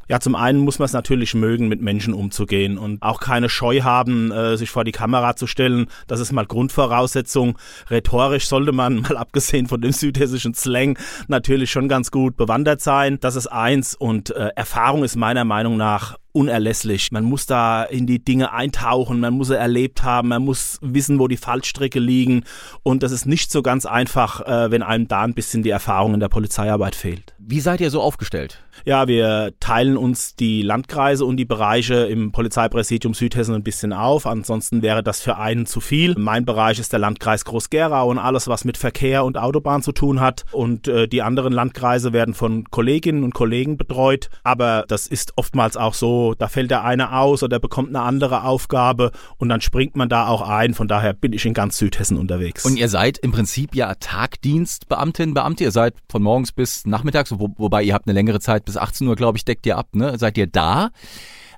Ja, 0.08 0.20
zum 0.20 0.34
einen 0.34 0.60
muss 0.60 0.78
man 0.78 0.86
es 0.86 0.92
natürlich 0.92 1.34
mögen, 1.34 1.68
mit 1.68 1.80
Menschen 1.80 2.12
umzugehen 2.12 2.76
und 2.76 3.02
auch 3.02 3.20
keine 3.20 3.48
Scheu 3.48 3.80
haben, 3.82 4.30
äh, 4.30 4.56
sich 4.56 4.68
vor 4.68 4.84
die 4.84 4.92
Kamera 4.92 5.36
zu 5.36 5.46
stellen. 5.46 5.86
Das 6.06 6.20
ist 6.20 6.32
mal 6.32 6.44
Grundvoraussetzung. 6.44 7.58
Rhetorisch 7.88 8.46
sollte 8.46 8.72
man, 8.72 9.00
mal 9.08 9.16
abgesehen 9.16 9.68
von 9.68 9.80
dem 9.80 9.92
südhessischen 9.92 10.54
Slang, 10.54 10.98
natürlich 11.28 11.70
schon 11.70 11.88
ganz 11.88 12.10
gut 12.10 12.36
bewandert 12.36 12.80
sein. 12.80 13.18
Das 13.20 13.36
ist 13.36 13.46
eins. 13.46 13.94
Und 13.94 14.30
äh, 14.30 14.50
Erfahrung 14.54 15.02
ist 15.02 15.16
meiner 15.16 15.44
Meinung 15.44 15.76
nach 15.76 16.18
unerlässlich. 16.32 17.12
Man 17.12 17.24
muss 17.24 17.46
da 17.46 17.84
in 17.84 18.06
die 18.06 18.24
Dinge 18.24 18.52
eintauchen, 18.52 19.20
man 19.20 19.34
muss 19.34 19.48
sie 19.48 19.56
erlebt 19.56 20.02
haben, 20.02 20.28
man 20.28 20.44
muss 20.44 20.78
wissen, 20.80 21.18
wo 21.18 21.28
die 21.28 21.36
Fallstrecke 21.36 22.00
liegen. 22.00 22.44
Und 22.82 23.02
das 23.02 23.12
ist 23.12 23.26
nicht 23.26 23.52
so 23.52 23.62
ganz 23.62 23.86
einfach, 23.86 24.40
äh, 24.40 24.70
wenn 24.70 24.82
einem 24.82 25.08
da 25.08 25.22
ein 25.22 25.34
bisschen 25.34 25.62
die 25.62 25.70
Erfahrung 25.70 26.14
in 26.14 26.20
der 26.20 26.28
Polizeiarbeit 26.28 26.94
fehlt. 26.94 27.34
Wie 27.38 27.60
seid 27.60 27.80
ihr 27.80 27.90
so 27.90 28.00
aufgestellt? 28.00 28.62
Ja, 28.84 29.06
wir 29.06 29.52
teilen 29.60 29.96
uns 29.96 30.34
die 30.34 30.62
Landkreise 30.62 31.24
und 31.24 31.36
die 31.36 31.44
Bereiche 31.44 32.06
im 32.06 32.32
Polizeipräsidium 32.32 33.14
Südhessen 33.14 33.54
ein 33.54 33.62
bisschen 33.62 33.92
auf. 33.92 34.26
Ansonsten 34.26 34.82
wäre 34.82 35.02
das 35.02 35.20
für 35.20 35.36
einen 35.36 35.66
zu 35.66 35.80
viel. 35.80 36.14
Mein 36.16 36.44
Bereich 36.44 36.78
ist 36.78 36.92
der 36.92 36.98
Landkreis 36.98 37.44
Groß-Gerau 37.44 38.08
und 38.08 38.18
alles, 38.18 38.48
was 38.48 38.64
mit 38.64 38.78
Verkehr 38.78 39.24
und 39.24 39.36
Autobahn 39.36 39.82
zu 39.82 39.92
tun 39.92 40.20
hat. 40.20 40.44
Und 40.52 40.88
äh, 40.88 41.06
die 41.06 41.22
anderen 41.22 41.52
Landkreise 41.52 42.12
werden 42.12 42.34
von 42.34 42.64
Kolleginnen 42.70 43.24
und 43.24 43.34
Kollegen 43.34 43.76
betreut. 43.76 44.30
Aber 44.42 44.84
das 44.88 45.06
ist 45.06 45.34
oftmals 45.36 45.76
auch 45.76 45.94
so, 45.94 46.21
da 46.38 46.48
fällt 46.48 46.70
der 46.70 46.84
eine 46.84 47.14
aus 47.14 47.42
oder 47.42 47.58
bekommt 47.58 47.88
eine 47.88 48.00
andere 48.00 48.44
Aufgabe 48.44 49.12
und 49.36 49.48
dann 49.48 49.60
springt 49.60 49.96
man 49.96 50.08
da 50.08 50.26
auch 50.28 50.42
ein. 50.42 50.74
Von 50.74 50.88
daher 50.88 51.12
bin 51.12 51.32
ich 51.32 51.44
in 51.44 51.54
ganz 51.54 51.78
Südhessen 51.78 52.16
unterwegs. 52.16 52.64
Und 52.64 52.76
ihr 52.76 52.88
seid 52.88 53.18
im 53.18 53.32
Prinzip 53.32 53.74
ja 53.74 53.94
Tagdienstbeamtin, 53.94 55.34
Beamte. 55.34 55.64
Ihr 55.64 55.72
seid 55.72 55.94
von 56.08 56.22
morgens 56.22 56.52
bis 56.52 56.86
nachmittags, 56.86 57.32
wo, 57.38 57.50
wobei 57.56 57.82
ihr 57.82 57.94
habt 57.94 58.06
eine 58.06 58.14
längere 58.14 58.40
Zeit 58.40 58.64
bis 58.64 58.76
18 58.76 59.06
Uhr, 59.06 59.16
glaube 59.16 59.38
ich, 59.38 59.44
deckt 59.44 59.66
ihr 59.66 59.76
ab, 59.76 59.88
ne? 59.92 60.18
Seid 60.18 60.38
ihr 60.38 60.46
da? 60.46 60.90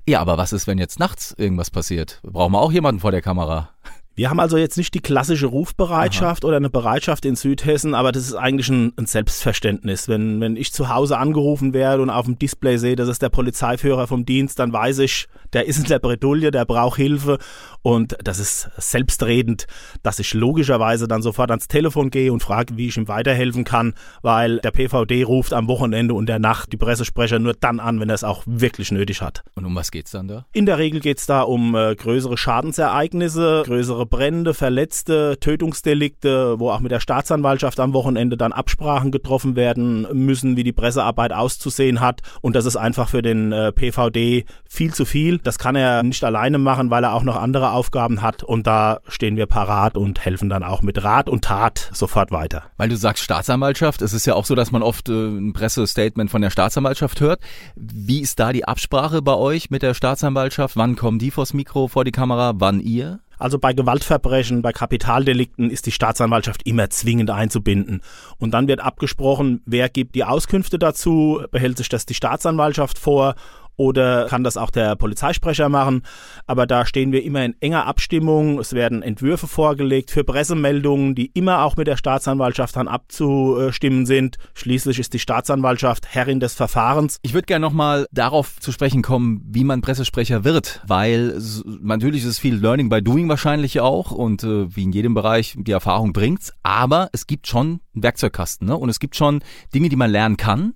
Ja, 0.07 0.21
aber 0.21 0.37
was 0.37 0.53
ist, 0.53 0.67
wenn 0.67 0.79
jetzt 0.79 0.99
nachts 0.99 1.35
irgendwas 1.37 1.71
passiert? 1.71 2.21
Brauchen 2.23 2.53
wir 2.53 2.61
auch 2.61 2.73
jemanden 2.73 3.01
vor 3.01 3.11
der 3.11 3.23
Kamera? 3.23 3.71
Wir 4.15 4.31
haben 4.31 4.39
also 4.39 4.57
jetzt 4.57 4.77
nicht 4.77 4.95
die 4.95 5.01
klassische 5.01 5.47
Rufbereitschaft 5.47 6.45
Aha. 6.45 6.49
oder 6.49 6.57
eine 6.59 6.71
Bereitschaft 6.71 7.25
in 7.25 7.35
Südhessen, 7.35 7.95
aber 7.95 8.13
das 8.13 8.25
ist 8.25 8.35
eigentlich 8.35 8.69
ein, 8.69 8.93
ein, 8.97 9.07
Selbstverständnis. 9.07 10.09
Wenn, 10.09 10.41
wenn 10.41 10.57
ich 10.57 10.73
zu 10.73 10.89
Hause 10.89 11.19
angerufen 11.19 11.73
werde 11.73 12.03
und 12.03 12.11
auf 12.11 12.27
dem 12.27 12.39
Display 12.39 12.79
sehe, 12.79 12.97
das 12.97 13.09
ist 13.09 13.23
der 13.23 13.29
Polizeiführer 13.29 14.07
vom 14.07 14.25
Dienst, 14.25 14.59
dann 14.59 14.73
weiß 14.73 15.01
ich, 15.01 15.27
der 15.53 15.67
ist 15.67 15.79
in 15.79 15.85
der 15.85 15.99
Bredouille, 15.99 16.51
der 16.51 16.65
braucht 16.65 16.97
Hilfe 16.97 17.39
und 17.83 18.17
das 18.23 18.39
ist 18.39 18.71
selbstredend, 18.77 19.67
dass 20.03 20.19
ich 20.19 20.33
logischerweise 20.35 21.09
dann 21.09 21.23
sofort 21.23 21.51
ans 21.51 21.69
Telefon 21.69 22.11
gehe 22.11 22.33
und 22.33 22.43
frage, 22.43 22.77
wie 22.77 22.89
ich 22.89 22.97
ihm 22.97 23.09
weiterhelfen 23.09 23.65
kann, 23.65 23.95
weil 24.23 24.59
der 24.59 24.71
PVD 24.71 25.25
ruft 25.25 25.53
am 25.53 25.69
Wochenende 25.69 26.15
und 26.15 26.27
der 26.27 26.39
Nacht 26.39 26.73
die 26.73 26.77
Pressesprecher 26.77 27.39
nur 27.39 27.55
dann 27.55 27.81
an, 27.81 28.01
wenn 28.01 28.09
er 28.09 28.15
es 28.15 28.25
auch 28.25 28.43
wirklich 28.47 28.93
nötig 28.93 29.23
hat. 29.23 29.43
Und 29.55 29.65
um 29.65 29.75
was 29.75 29.91
geht's 29.91 30.13
dann 30.13 30.29
da? 30.29 30.47
In 30.53 30.67
der 30.67 30.79
Regel 30.79 31.01
geht's 31.01 31.27
da 31.27 31.43
um 31.43 31.75
äh, 31.75 31.95
größere 31.95 32.37
Schadensereignisse, 32.37 33.63
größere 33.65 34.04
größere 34.04 34.04
Brände, 34.07 34.55
Verletzte, 34.55 35.39
Tötungsdelikte, 35.41 36.59
wo 36.59 36.71
auch 36.71 36.81
mit 36.81 36.93
der 36.93 37.01
Staatsanwaltschaft 37.01 37.81
am 37.81 37.93
Wochenende 37.93 38.37
dann 38.37 38.53
Absprachen 38.53 39.11
getroffen 39.11 39.57
werden 39.57 40.07
müssen, 40.13 40.57
wie 40.57 40.65
die 40.65 40.73
Pressearbeit 40.73 41.33
auszusehen 41.33 42.01
hat. 42.01 42.21
Und 42.41 42.57
das 42.57 42.67
ist 42.67 42.77
einfach 42.77 43.09
für 43.09 43.23
den 43.23 43.53
äh, 43.53 43.73
PVD 43.73 44.45
viel 44.69 44.95
zu 44.95 45.05
viel. 45.05 45.39
Das 45.39 45.59
kann 45.59 45.77
er 45.77 46.03
nicht 46.03 46.25
alleine 46.25 46.59
machen, 46.59 46.91
weil 46.91 47.05
er 47.05 47.15
auch 47.15 47.23
noch 47.23 47.37
andere 47.37 47.73
Aufgaben 47.73 48.23
hat. 48.23 48.43
Und 48.43 48.67
da 48.67 49.01
stehen 49.09 49.37
wir 49.37 49.47
parat 49.47 49.97
und 49.97 50.25
helfen 50.25 50.49
dann 50.49 50.63
auch 50.63 50.83
mit 50.83 51.03
Rat 51.03 51.29
und 51.29 51.45
Tat 51.45 51.91
sofort 51.93 52.31
weiter. 52.31 52.65
Weil 52.77 52.89
du 52.89 52.97
sagst 52.97 53.25
Staatsanwaltschaft, 53.25 54.03
es 54.03 54.13
ist 54.13 54.27
ja 54.27 54.35
auch 54.35 54.45
so, 54.45 54.55
dass 54.55 54.73
man 54.73 54.83
oft 54.83 55.09
äh, 55.09 55.13
ein 55.13 55.53
Pressestatement 55.53 56.31
von 56.31 56.43
der 56.43 56.51
Staatsanwaltschaft 56.51 57.21
hört. 57.21 57.41
Wie 57.77 58.21
ist 58.21 58.39
da 58.39 58.53
die 58.53 58.65
Absprache 58.65 59.23
bei 59.23 59.35
euch 59.35 59.71
mit 59.71 59.83
der 59.83 59.95
Staatsanwaltschaft? 59.95 60.77
Wann 60.77 60.97
kommen 60.97 61.19
die 61.19 61.31
vors 61.31 61.55
Mikro, 61.55 61.89
vor 61.89 62.05
die 62.05 62.13
Kamera, 62.13 62.53
wann 62.57 62.81
ihr? 62.81 63.21
Also 63.45 63.59
bei 63.59 63.75
Gewaltverbrechen, 63.75 64.63
bei 64.63 64.73
Kapitaldelikten 64.73 65.69
ist 65.69 65.85
die 65.85 65.91
Staatsanwaltschaft 65.91 66.67
immer 66.67 66.89
zwingend 66.89 67.29
einzubinden. 67.29 68.01
Und 68.39 68.53
dann 68.53 68.69
wird 68.69 68.81
abgesprochen, 68.81 69.61
wer 69.67 69.91
gibt 69.91 70.15
die 70.15 70.25
Auskünfte 70.25 70.79
dazu, 70.79 71.43
behält 71.51 71.77
sich 71.77 71.91
das 71.91 72.07
die 72.07 72.15
Staatsanwaltschaft 72.15 72.99
vor 72.99 73.35
oder 73.77 74.27
kann 74.27 74.45
das 74.45 74.57
auch 74.57 74.71
der 74.71 74.97
Polizeisprecher 74.97 75.69
machen. 75.69 76.03
Aber 76.47 76.67
da 76.67 76.87
stehen 76.87 77.13
wir 77.13 77.23
immer 77.25 77.45
in 77.45 77.55
enger 77.61 77.87
Abstimmung. 77.87 78.59
Es 78.59 78.73
werden 78.73 79.03
Entwürfe 79.03 79.47
vorgelegt 79.47 80.11
für 80.11 80.25
Pressemeldungen, 80.25 81.15
die 81.15 81.27
immer 81.35 81.63
auch 81.63 81.77
mit 81.77 81.87
der 81.87 81.97
Staatsanwaltschaft 81.97 82.77
dann 82.77 82.89
abzustimmen 82.89 84.07
sind. 84.07 84.37
Schließlich 84.55 84.99
ist 84.99 85.13
die 85.15 85.19
Staatsanwaltschaft 85.19 86.07
Herrin 86.15 86.41
des 86.41 86.55
Verfahrens. 86.55 87.19
Ich 87.23 87.35
würde 87.35 87.47
gerne 87.47 87.65
nochmal 87.65 88.07
darauf 88.13 88.61
zu 88.61 88.73
sprechen 88.73 89.03
kommen, 89.03 89.43
wie 89.47 89.65
man 89.65 89.81
Pressesprecher 89.81 90.45
wird, 90.45 90.83
weil 90.87 91.41
natürlich 91.81 92.23
ist 92.23 92.29
es 92.31 92.39
viel 92.39 92.55
Learning 92.55 92.89
by 92.89 93.03
Doing 93.03 93.29
wahrscheinlich 93.29 93.81
auch 93.81 94.11
und 94.11 94.45
äh, 94.45 94.75
wie 94.75 94.85
in 94.85 94.93
jedem 94.93 95.15
Bereich 95.15 95.55
die 95.59 95.73
Erfahrung 95.73 96.13
bringt's. 96.13 96.53
Aber 96.63 97.09
es 97.13 97.27
gibt 97.27 97.47
schon 97.47 97.81
ein 97.97 98.03
Werkzeugkasten, 98.03 98.67
ne? 98.67 98.77
Und 98.77 98.89
es 98.89 98.99
gibt 98.99 99.17
schon 99.17 99.41
Dinge, 99.75 99.89
die 99.89 99.97
man 99.97 100.11
lernen 100.11 100.37
kann. 100.37 100.75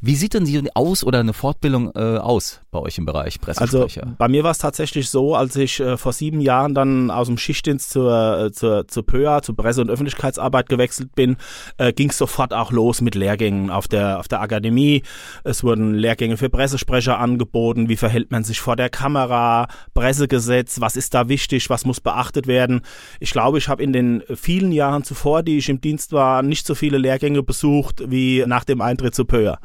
Wie 0.00 0.14
sieht 0.14 0.34
denn 0.34 0.44
die 0.44 0.58
aus 0.74 1.02
oder 1.04 1.20
eine 1.20 1.32
Fortbildung 1.32 1.92
äh, 1.94 2.18
aus 2.18 2.60
bei 2.70 2.78
euch 2.78 2.98
im 2.98 3.06
Bereich 3.06 3.40
Pressesprecher? 3.40 4.02
Also 4.02 4.14
bei 4.16 4.28
mir 4.28 4.44
war 4.44 4.50
es 4.50 4.58
tatsächlich 4.58 5.10
so, 5.10 5.34
als 5.34 5.56
ich 5.56 5.80
äh, 5.80 5.96
vor 5.96 6.12
sieben 6.12 6.40
Jahren 6.40 6.74
dann 6.74 7.10
aus 7.10 7.26
dem 7.26 7.38
Schichtdienst 7.38 7.90
zur, 7.90 8.46
äh, 8.46 8.52
zur, 8.52 8.86
zur 8.88 9.06
PÖA, 9.06 9.42
zur 9.42 9.56
Presse- 9.56 9.80
und 9.80 9.90
Öffentlichkeitsarbeit 9.90 10.68
gewechselt 10.68 11.14
bin, 11.14 11.36
äh, 11.78 11.92
ging 11.92 12.10
es 12.10 12.18
sofort 12.18 12.52
auch 12.52 12.70
los 12.70 13.00
mit 13.00 13.14
Lehrgängen 13.14 13.70
auf 13.70 13.88
der, 13.88 14.18
auf 14.18 14.28
der 14.28 14.40
Akademie. 14.40 15.02
Es 15.44 15.64
wurden 15.64 15.94
Lehrgänge 15.94 16.36
für 16.36 16.50
Pressesprecher 16.50 17.18
angeboten. 17.18 17.88
Wie 17.88 17.96
verhält 17.96 18.30
man 18.30 18.44
sich 18.44 18.60
vor 18.60 18.76
der 18.76 18.90
Kamera? 18.90 19.68
Pressegesetz, 19.94 20.80
was 20.80 20.96
ist 20.96 21.14
da 21.14 21.28
wichtig? 21.28 21.70
Was 21.70 21.84
muss 21.84 22.00
beachtet 22.00 22.46
werden? 22.46 22.82
Ich 23.20 23.30
glaube, 23.30 23.58
ich 23.58 23.68
habe 23.68 23.82
in 23.82 23.92
den 23.92 24.22
vielen 24.34 24.72
Jahren 24.72 25.02
zuvor, 25.04 25.42
die 25.42 25.58
ich 25.58 25.68
im 25.68 25.80
Dienst 25.80 26.12
war, 26.12 26.42
nicht 26.42 26.57
so 26.66 26.74
viele 26.74 26.98
Lehrgänge 26.98 27.42
besucht 27.42 28.02
wie 28.06 28.44
nach 28.46 28.64
dem 28.64 28.80
Eintritt 28.80 29.14
zu 29.14 29.24
Pöhr. 29.24 29.58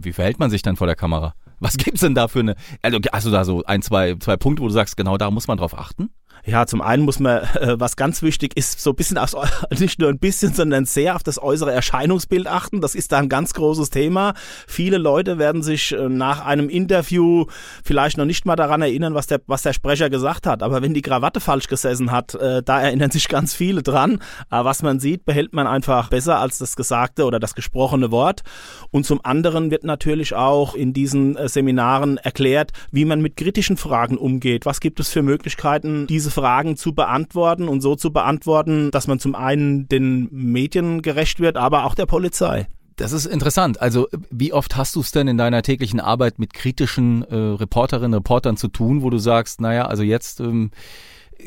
Wie 0.00 0.12
verhält 0.12 0.38
man 0.38 0.50
sich 0.50 0.62
dann 0.62 0.76
vor 0.76 0.86
der 0.86 0.96
Kamera? 0.96 1.34
Was 1.60 1.76
gibt's 1.76 2.00
denn 2.00 2.14
da 2.14 2.28
für 2.28 2.40
eine, 2.40 2.56
also 2.82 2.98
hast 3.12 3.26
du 3.26 3.30
da 3.30 3.44
so 3.44 3.62
ein, 3.64 3.80
zwei, 3.80 4.16
zwei 4.16 4.36
Punkte, 4.36 4.62
wo 4.62 4.66
du 4.66 4.72
sagst, 4.72 4.96
genau 4.96 5.16
da 5.16 5.30
muss 5.30 5.48
man 5.48 5.56
drauf 5.56 5.78
achten? 5.78 6.10
Ja, 6.46 6.66
zum 6.66 6.82
einen 6.82 7.04
muss 7.04 7.20
man, 7.20 7.42
äh, 7.54 7.80
was 7.80 7.96
ganz 7.96 8.22
wichtig 8.22 8.56
ist, 8.56 8.80
so 8.80 8.90
ein 8.90 8.96
bisschen 8.96 9.16
aufs, 9.18 9.34
nicht 9.78 9.98
nur 9.98 10.10
ein 10.10 10.18
bisschen, 10.18 10.52
sondern 10.52 10.84
sehr 10.84 11.16
auf 11.16 11.22
das 11.22 11.42
äußere 11.42 11.72
Erscheinungsbild 11.72 12.46
achten. 12.46 12.80
Das 12.80 12.94
ist 12.94 13.12
da 13.12 13.18
ein 13.18 13.28
ganz 13.28 13.54
großes 13.54 13.90
Thema. 13.90 14.34
Viele 14.66 14.98
Leute 14.98 15.38
werden 15.38 15.62
sich 15.62 15.92
äh, 15.92 16.08
nach 16.08 16.44
einem 16.44 16.68
Interview 16.68 17.46
vielleicht 17.82 18.18
noch 18.18 18.26
nicht 18.26 18.44
mal 18.44 18.56
daran 18.56 18.82
erinnern, 18.82 19.14
was 19.14 19.26
der, 19.26 19.40
was 19.46 19.62
der 19.62 19.72
Sprecher 19.72 20.10
gesagt 20.10 20.46
hat. 20.46 20.62
Aber 20.62 20.82
wenn 20.82 20.92
die 20.92 21.02
Krawatte 21.02 21.40
falsch 21.40 21.66
gesessen 21.66 22.10
hat, 22.10 22.34
äh, 22.34 22.62
da 22.62 22.80
erinnern 22.80 23.10
sich 23.10 23.28
ganz 23.28 23.54
viele 23.54 23.82
dran. 23.82 24.20
Aber 24.50 24.68
was 24.68 24.82
man 24.82 25.00
sieht, 25.00 25.24
behält 25.24 25.54
man 25.54 25.66
einfach 25.66 26.10
besser 26.10 26.38
als 26.38 26.58
das 26.58 26.76
gesagte 26.76 27.24
oder 27.24 27.40
das 27.40 27.54
gesprochene 27.54 28.10
Wort. 28.10 28.42
Und 28.90 29.06
zum 29.06 29.24
anderen 29.24 29.70
wird 29.70 29.84
natürlich 29.84 30.34
auch 30.34 30.74
in 30.74 30.92
diesen 30.92 31.36
äh, 31.36 31.48
Seminaren 31.48 32.18
erklärt, 32.18 32.72
wie 32.90 33.06
man 33.06 33.22
mit 33.22 33.36
kritischen 33.36 33.78
Fragen 33.78 34.18
umgeht. 34.18 34.66
Was 34.66 34.80
gibt 34.80 35.00
es 35.00 35.08
für 35.08 35.22
Möglichkeiten, 35.22 36.06
diese 36.06 36.33
Fragen 36.34 36.76
zu 36.76 36.94
beantworten 36.94 37.68
und 37.68 37.80
so 37.80 37.94
zu 37.96 38.12
beantworten, 38.12 38.90
dass 38.90 39.06
man 39.06 39.18
zum 39.18 39.34
einen 39.34 39.88
den 39.88 40.28
Medien 40.30 41.00
gerecht 41.00 41.40
wird, 41.40 41.56
aber 41.56 41.84
auch 41.84 41.94
der 41.94 42.06
Polizei. 42.06 42.66
Das 42.96 43.12
ist 43.12 43.26
interessant. 43.26 43.80
Also 43.80 44.08
wie 44.30 44.52
oft 44.52 44.76
hast 44.76 44.94
du 44.94 45.00
es 45.00 45.10
denn 45.10 45.26
in 45.26 45.38
deiner 45.38 45.62
täglichen 45.62 46.00
Arbeit 46.00 46.38
mit 46.38 46.52
kritischen 46.52 47.22
äh, 47.22 47.34
Reporterinnen, 47.34 48.14
Reportern 48.14 48.56
zu 48.56 48.68
tun, 48.68 49.02
wo 49.02 49.10
du 49.10 49.18
sagst, 49.18 49.60
naja, 49.60 49.86
also 49.86 50.02
jetzt 50.04 50.38
ähm, 50.40 50.70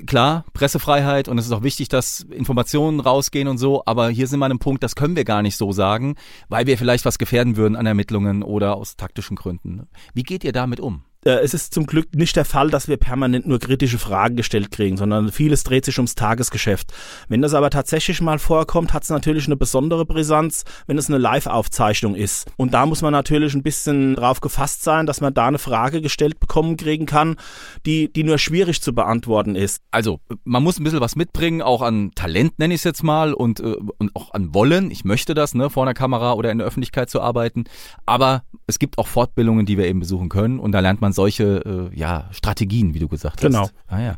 klar, 0.05 0.43
Pressefreiheit 0.53 1.29
und 1.29 1.37
es 1.37 1.45
ist 1.45 1.51
auch 1.53 1.63
wichtig, 1.63 1.87
dass 1.87 2.21
Informationen 2.21 2.99
rausgehen 2.99 3.47
und 3.47 3.57
so, 3.57 3.83
aber 3.85 4.09
hier 4.09 4.27
sind 4.27 4.39
wir 4.39 4.45
an 4.45 4.51
einem 4.51 4.59
Punkt, 4.59 4.83
das 4.83 4.95
können 4.95 5.15
wir 5.15 5.23
gar 5.23 5.41
nicht 5.41 5.55
so 5.55 5.71
sagen, 5.71 6.15
weil 6.49 6.67
wir 6.67 6.77
vielleicht 6.77 7.05
was 7.05 7.17
gefährden 7.17 7.55
würden 7.55 7.75
an 7.75 7.85
Ermittlungen 7.85 8.43
oder 8.43 8.75
aus 8.75 8.97
taktischen 8.97 9.37
Gründen. 9.37 9.87
Wie 10.13 10.23
geht 10.23 10.43
ihr 10.43 10.51
damit 10.53 10.79
um? 10.79 11.03
Äh, 11.27 11.41
es 11.43 11.53
ist 11.53 11.73
zum 11.73 11.85
Glück 11.85 12.15
nicht 12.15 12.37
der 12.37 12.45
Fall, 12.45 12.69
dass 12.69 12.87
wir 12.87 12.95
permanent 12.95 13.45
nur 13.45 13.59
kritische 13.59 13.97
Fragen 13.97 14.37
gestellt 14.37 14.71
kriegen, 14.71 14.95
sondern 14.95 15.31
vieles 15.31 15.63
dreht 15.63 15.83
sich 15.83 15.97
ums 15.97 16.15
Tagesgeschäft. 16.15 16.93
Wenn 17.27 17.41
das 17.41 17.53
aber 17.53 17.69
tatsächlich 17.69 18.21
mal 18.21 18.39
vorkommt, 18.39 18.93
hat 18.93 19.03
es 19.03 19.09
natürlich 19.09 19.45
eine 19.47 19.57
besondere 19.57 20.05
Brisanz, 20.05 20.63
wenn 20.87 20.97
es 20.97 21.09
eine 21.09 21.17
Live-Aufzeichnung 21.17 22.15
ist. 22.15 22.49
Und 22.55 22.73
da 22.73 22.85
muss 22.85 23.01
man 23.01 23.11
natürlich 23.11 23.53
ein 23.53 23.63
bisschen 23.63 24.15
drauf 24.15 24.39
gefasst 24.39 24.83
sein, 24.83 25.05
dass 25.05 25.19
man 25.19 25.33
da 25.33 25.47
eine 25.47 25.59
Frage 25.59 26.01
gestellt 26.01 26.39
bekommen 26.39 26.77
kriegen 26.77 27.05
kann, 27.05 27.35
die, 27.85 28.11
die 28.11 28.23
nur 28.23 28.37
schwierig 28.37 28.81
zu 28.81 28.93
beantworten 28.93 29.55
ist. 29.55 29.81
Also, 29.91 30.21
man 30.45 30.63
muss 30.63 30.79
ein 30.79 30.85
bisschen 30.85 31.01
was 31.01 31.17
mitbringen, 31.17 31.61
auch 31.61 31.81
an 31.81 32.11
Talent 32.15 32.57
nenne 32.57 32.73
ich 32.73 32.79
es 32.79 32.85
jetzt 32.85 33.03
mal 33.03 33.33
und, 33.33 33.59
äh, 33.59 33.75
und 33.97 34.15
auch 34.15 34.33
an 34.33 34.53
Wollen. 34.53 34.91
Ich 34.91 35.03
möchte 35.03 35.33
das, 35.33 35.53
ne, 35.55 35.69
vor 35.69 35.83
einer 35.83 35.93
Kamera 35.93 36.33
oder 36.33 36.51
in 36.51 36.59
der 36.59 36.67
Öffentlichkeit 36.67 37.09
zu 37.09 37.19
arbeiten. 37.19 37.65
Aber 38.05 38.43
es 38.65 38.79
gibt 38.79 38.97
auch 38.97 39.07
Fortbildungen, 39.07 39.65
die 39.65 39.77
wir 39.77 39.87
eben 39.87 39.99
besuchen 39.99 40.29
können 40.29 40.59
und 40.59 40.71
da 40.71 40.79
lernt 40.79 41.01
man 41.01 41.11
solche 41.17 41.89
äh, 41.93 41.99
ja, 41.99 42.29
Strategien, 42.31 42.93
wie 42.93 42.99
du 42.99 43.09
gesagt 43.09 43.41
genau. 43.41 43.63
hast. 43.63 43.73
Genau. 43.73 43.83
Ah, 43.87 44.01
ja. 44.01 44.15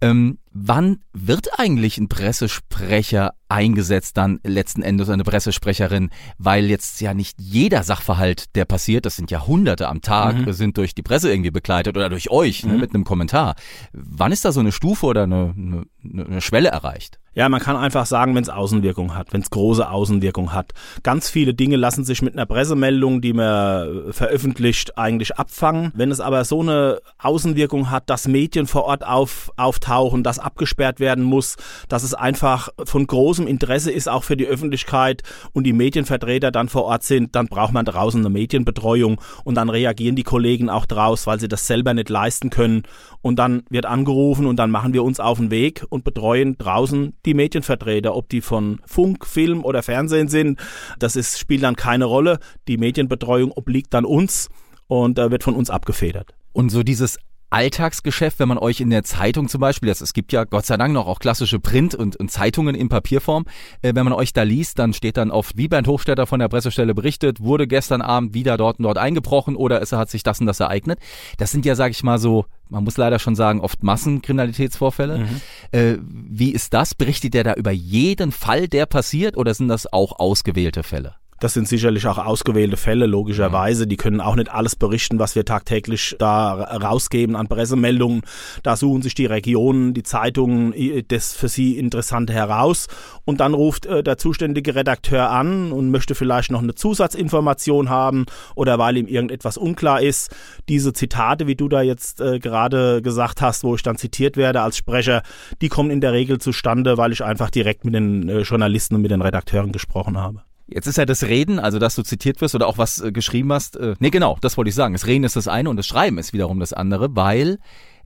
Ähm, 0.00 0.38
wann 0.54 1.00
wird 1.12 1.58
eigentlich 1.58 1.98
ein 1.98 2.08
Pressesprecher 2.08 3.34
eingesetzt, 3.48 4.16
dann 4.16 4.40
letzten 4.44 4.82
Endes 4.82 5.08
eine 5.08 5.24
Pressesprecherin? 5.24 6.10
Weil 6.38 6.66
jetzt 6.66 7.00
ja 7.00 7.14
nicht 7.14 7.40
jeder 7.40 7.82
Sachverhalt, 7.82 8.54
der 8.54 8.64
passiert, 8.64 9.06
das 9.06 9.16
sind 9.16 9.30
ja 9.30 9.46
Hunderte 9.46 9.88
am 9.88 10.00
Tag, 10.00 10.36
mhm. 10.36 10.52
sind 10.52 10.76
durch 10.76 10.94
die 10.94 11.02
Presse 11.02 11.30
irgendwie 11.30 11.50
begleitet 11.50 11.96
oder 11.96 12.08
durch 12.08 12.30
euch 12.30 12.64
ne, 12.64 12.70
mhm. 12.70 12.74
ne, 12.76 12.80
mit 12.80 12.94
einem 12.94 13.04
Kommentar. 13.04 13.54
Wann 13.92 14.32
ist 14.32 14.44
da 14.44 14.52
so 14.52 14.60
eine 14.60 14.72
Stufe 14.72 15.06
oder 15.06 15.24
eine, 15.24 15.54
eine, 15.56 15.86
eine 16.26 16.40
Schwelle 16.40 16.68
erreicht? 16.68 17.18
Ja, 17.34 17.48
man 17.48 17.60
kann 17.60 17.76
einfach 17.76 18.04
sagen, 18.04 18.34
wenn 18.34 18.42
es 18.42 18.50
Außenwirkung 18.50 19.14
hat, 19.14 19.32
wenn 19.32 19.40
es 19.40 19.48
große 19.48 19.88
Außenwirkung 19.88 20.52
hat. 20.52 20.72
Ganz 21.02 21.30
viele 21.30 21.54
Dinge 21.54 21.76
lassen 21.76 22.04
sich 22.04 22.20
mit 22.20 22.34
einer 22.34 22.44
Pressemeldung, 22.44 23.22
die 23.22 23.32
man 23.32 24.12
veröffentlicht, 24.12 24.98
eigentlich 24.98 25.38
abfangen. 25.38 25.92
Wenn 25.94 26.10
es 26.10 26.20
aber 26.20 26.44
so 26.44 26.60
eine 26.60 27.00
Außenwirkung 27.18 27.90
hat, 27.90 28.10
dass 28.10 28.28
Medien 28.28 28.66
vor 28.66 28.84
Ort 28.84 29.06
auf, 29.06 29.50
auftauchen, 29.56 30.22
dass 30.22 30.38
abgesperrt 30.44 31.00
werden 31.00 31.24
muss, 31.24 31.56
dass 31.88 32.02
es 32.02 32.14
einfach 32.14 32.68
von 32.84 33.06
großem 33.06 33.46
Interesse 33.46 33.90
ist, 33.90 34.08
auch 34.08 34.24
für 34.24 34.36
die 34.36 34.46
Öffentlichkeit 34.46 35.22
und 35.52 35.64
die 35.64 35.72
Medienvertreter 35.72 36.50
dann 36.50 36.68
vor 36.68 36.84
Ort 36.84 37.02
sind, 37.02 37.34
dann 37.34 37.46
braucht 37.46 37.72
man 37.72 37.84
draußen 37.84 38.20
eine 38.20 38.30
Medienbetreuung 38.30 39.20
und 39.44 39.54
dann 39.54 39.68
reagieren 39.68 40.16
die 40.16 40.22
Kollegen 40.22 40.68
auch 40.68 40.86
draus, 40.86 41.26
weil 41.26 41.40
sie 41.40 41.48
das 41.48 41.66
selber 41.66 41.94
nicht 41.94 42.08
leisten 42.08 42.50
können. 42.50 42.82
Und 43.20 43.38
dann 43.38 43.62
wird 43.70 43.86
angerufen 43.86 44.46
und 44.46 44.56
dann 44.56 44.70
machen 44.70 44.92
wir 44.92 45.04
uns 45.04 45.20
auf 45.20 45.38
den 45.38 45.50
Weg 45.50 45.84
und 45.88 46.04
betreuen 46.04 46.56
draußen 46.58 47.16
die 47.24 47.34
Medienvertreter, 47.34 48.14
ob 48.14 48.28
die 48.28 48.40
von 48.40 48.80
Funk, 48.86 49.26
Film 49.26 49.64
oder 49.64 49.82
Fernsehen 49.82 50.28
sind, 50.28 50.58
das 50.98 51.16
ist, 51.16 51.38
spielt 51.38 51.62
dann 51.62 51.76
keine 51.76 52.04
Rolle. 52.04 52.38
Die 52.68 52.78
Medienbetreuung 52.78 53.52
obliegt 53.52 53.94
dann 53.94 54.04
uns 54.04 54.48
und 54.86 55.18
äh, 55.18 55.30
wird 55.30 55.44
von 55.44 55.54
uns 55.54 55.70
abgefedert. 55.70 56.34
Und 56.52 56.70
so 56.70 56.82
dieses 56.82 57.18
Alltagsgeschäft, 57.52 58.38
wenn 58.38 58.48
man 58.48 58.58
euch 58.58 58.80
in 58.80 58.88
der 58.88 59.04
Zeitung 59.04 59.48
zum 59.48 59.60
Beispiel, 59.60 59.88
das, 59.88 60.00
es 60.00 60.14
gibt 60.14 60.32
ja 60.32 60.44
Gott 60.44 60.64
sei 60.64 60.76
Dank 60.76 60.94
noch 60.94 61.06
auch 61.06 61.18
klassische 61.18 61.60
Print- 61.60 61.94
und, 61.94 62.16
und 62.16 62.30
Zeitungen 62.30 62.74
in 62.74 62.88
Papierform, 62.88 63.44
äh, 63.82 63.94
wenn 63.94 64.04
man 64.04 64.14
euch 64.14 64.32
da 64.32 64.42
liest, 64.42 64.78
dann 64.78 64.94
steht 64.94 65.18
dann 65.18 65.30
oft, 65.30 65.56
wie 65.58 65.68
Bernd 65.68 65.86
Hochstädter 65.86 66.26
von 66.26 66.40
der 66.40 66.48
Pressestelle 66.48 66.94
berichtet, 66.94 67.40
wurde 67.40 67.66
gestern 67.66 68.00
Abend 68.00 68.32
wieder 68.32 68.56
dort 68.56 68.78
und 68.78 68.84
dort 68.84 68.96
eingebrochen 68.96 69.54
oder 69.54 69.82
es 69.82 69.92
hat 69.92 70.08
sich 70.08 70.22
das 70.22 70.40
und 70.40 70.46
das 70.46 70.60
ereignet. 70.60 70.98
Das 71.36 71.50
sind 71.50 71.66
ja, 71.66 71.74
sag 71.74 71.90
ich 71.90 72.02
mal, 72.02 72.18
so, 72.18 72.46
man 72.70 72.84
muss 72.84 72.96
leider 72.96 73.18
schon 73.18 73.34
sagen, 73.34 73.60
oft 73.60 73.82
Massenkriminalitätsvorfälle. 73.82 75.18
Mhm. 75.18 75.40
Äh, 75.72 75.98
wie 76.02 76.52
ist 76.52 76.72
das? 76.72 76.94
Berichtet 76.94 77.34
der 77.34 77.44
da 77.44 77.54
über 77.54 77.70
jeden 77.70 78.32
Fall, 78.32 78.66
der 78.66 78.86
passiert 78.86 79.36
oder 79.36 79.52
sind 79.52 79.68
das 79.68 79.92
auch 79.92 80.18
ausgewählte 80.18 80.82
Fälle? 80.82 81.16
Das 81.42 81.54
sind 81.54 81.66
sicherlich 81.66 82.06
auch 82.06 82.18
ausgewählte 82.18 82.76
Fälle, 82.76 83.06
logischerweise. 83.06 83.88
Die 83.88 83.96
können 83.96 84.20
auch 84.20 84.36
nicht 84.36 84.48
alles 84.48 84.76
berichten, 84.76 85.18
was 85.18 85.34
wir 85.34 85.44
tagtäglich 85.44 86.14
da 86.20 86.52
rausgeben 86.52 87.34
an 87.34 87.48
Pressemeldungen. 87.48 88.22
Da 88.62 88.76
suchen 88.76 89.02
sich 89.02 89.16
die 89.16 89.26
Regionen, 89.26 89.92
die 89.92 90.04
Zeitungen 90.04 90.72
das 91.08 91.34
für 91.34 91.48
sie 91.48 91.78
Interessante 91.78 92.32
heraus. 92.32 92.86
Und 93.24 93.40
dann 93.40 93.54
ruft 93.54 93.86
äh, 93.86 94.04
der 94.04 94.18
zuständige 94.18 94.76
Redakteur 94.76 95.30
an 95.30 95.72
und 95.72 95.90
möchte 95.90 96.14
vielleicht 96.14 96.52
noch 96.52 96.62
eine 96.62 96.76
Zusatzinformation 96.76 97.90
haben 97.90 98.26
oder 98.54 98.78
weil 98.78 98.96
ihm 98.96 99.08
irgendetwas 99.08 99.56
unklar 99.56 100.00
ist. 100.00 100.30
Diese 100.68 100.92
Zitate, 100.92 101.48
wie 101.48 101.56
du 101.56 101.68
da 101.68 101.82
jetzt 101.82 102.20
äh, 102.20 102.38
gerade 102.38 103.02
gesagt 103.02 103.40
hast, 103.40 103.64
wo 103.64 103.74
ich 103.74 103.82
dann 103.82 103.96
zitiert 103.96 104.36
werde 104.36 104.60
als 104.60 104.76
Sprecher, 104.76 105.24
die 105.60 105.68
kommen 105.68 105.90
in 105.90 106.00
der 106.00 106.12
Regel 106.12 106.38
zustande, 106.38 106.98
weil 106.98 107.10
ich 107.10 107.24
einfach 107.24 107.50
direkt 107.50 107.84
mit 107.84 107.94
den 107.94 108.28
äh, 108.28 108.42
Journalisten 108.42 108.94
und 108.94 109.02
mit 109.02 109.10
den 109.10 109.22
Redakteuren 109.22 109.72
gesprochen 109.72 110.18
habe. 110.18 110.44
Jetzt 110.66 110.86
ist 110.86 110.96
ja 110.96 111.04
das 111.04 111.24
Reden, 111.24 111.58
also 111.58 111.78
dass 111.78 111.94
du 111.94 112.02
zitiert 112.02 112.40
wirst 112.40 112.54
oder 112.54 112.66
auch 112.66 112.78
was 112.78 113.00
äh, 113.00 113.12
geschrieben 113.12 113.52
hast. 113.52 113.76
Äh, 113.76 113.94
nee, 113.98 114.10
genau, 114.10 114.38
das 114.40 114.56
wollte 114.56 114.68
ich 114.68 114.74
sagen. 114.74 114.94
Das 114.94 115.06
Reden 115.06 115.24
ist 115.24 115.36
das 115.36 115.48
eine 115.48 115.68
und 115.68 115.76
das 115.76 115.86
Schreiben 115.86 116.18
ist 116.18 116.32
wiederum 116.32 116.60
das 116.60 116.72
andere, 116.72 117.14
weil 117.14 117.58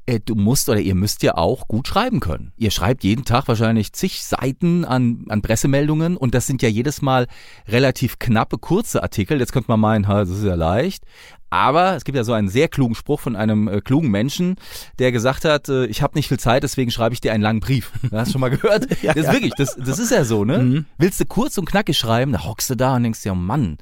äh, 0.06 0.20
du 0.24 0.34
musst 0.34 0.68
oder 0.68 0.80
ihr 0.80 0.94
müsst 0.94 1.22
ja 1.22 1.36
auch 1.36 1.68
gut 1.68 1.88
schreiben 1.88 2.20
können. 2.20 2.52
Ihr 2.56 2.70
schreibt 2.70 3.04
jeden 3.04 3.24
Tag 3.24 3.48
wahrscheinlich 3.48 3.92
zig 3.92 4.24
Seiten 4.24 4.84
an, 4.84 5.24
an 5.28 5.42
Pressemeldungen 5.42 6.16
und 6.16 6.34
das 6.34 6.46
sind 6.46 6.62
ja 6.62 6.68
jedes 6.68 7.02
Mal 7.02 7.26
relativ 7.68 8.18
knappe, 8.18 8.58
kurze 8.58 9.02
Artikel. 9.02 9.40
Jetzt 9.40 9.52
könnte 9.52 9.70
man 9.70 9.80
meinen, 9.80 10.04
das 10.04 10.30
ist 10.30 10.44
ja 10.44 10.54
leicht. 10.54 11.04
Aber 11.48 11.94
es 11.94 12.04
gibt 12.04 12.16
ja 12.16 12.24
so 12.24 12.32
einen 12.32 12.48
sehr 12.48 12.68
klugen 12.68 12.94
Spruch 12.94 13.20
von 13.20 13.36
einem 13.36 13.68
äh, 13.68 13.80
klugen 13.80 14.10
Menschen, 14.10 14.56
der 14.98 15.12
gesagt 15.12 15.44
hat, 15.44 15.68
äh, 15.68 15.86
ich 15.86 16.02
habe 16.02 16.16
nicht 16.16 16.28
viel 16.28 16.40
Zeit, 16.40 16.64
deswegen 16.64 16.90
schreibe 16.90 17.14
ich 17.14 17.20
dir 17.20 17.32
einen 17.32 17.42
langen 17.42 17.60
Brief. 17.60 17.92
hast 18.12 18.28
du 18.28 18.32
schon 18.32 18.40
mal 18.40 18.50
gehört? 18.50 18.88
ja, 19.02 19.12
das 19.12 19.22
ist 19.22 19.26
ja. 19.26 19.32
wirklich, 19.32 19.54
das, 19.56 19.76
das 19.76 19.98
ist 19.98 20.10
ja 20.10 20.24
so, 20.24 20.44
ne? 20.44 20.58
Mhm. 20.58 20.86
Willst 20.98 21.20
du 21.20 21.24
kurz 21.24 21.56
und 21.56 21.66
knackig 21.66 21.96
schreiben, 21.96 22.32
da 22.32 22.44
hockst 22.44 22.68
du 22.70 22.74
da 22.74 22.96
und 22.96 23.04
denkst 23.04 23.22
dir, 23.22 23.32
oh 23.32 23.36
Mann, 23.36 23.78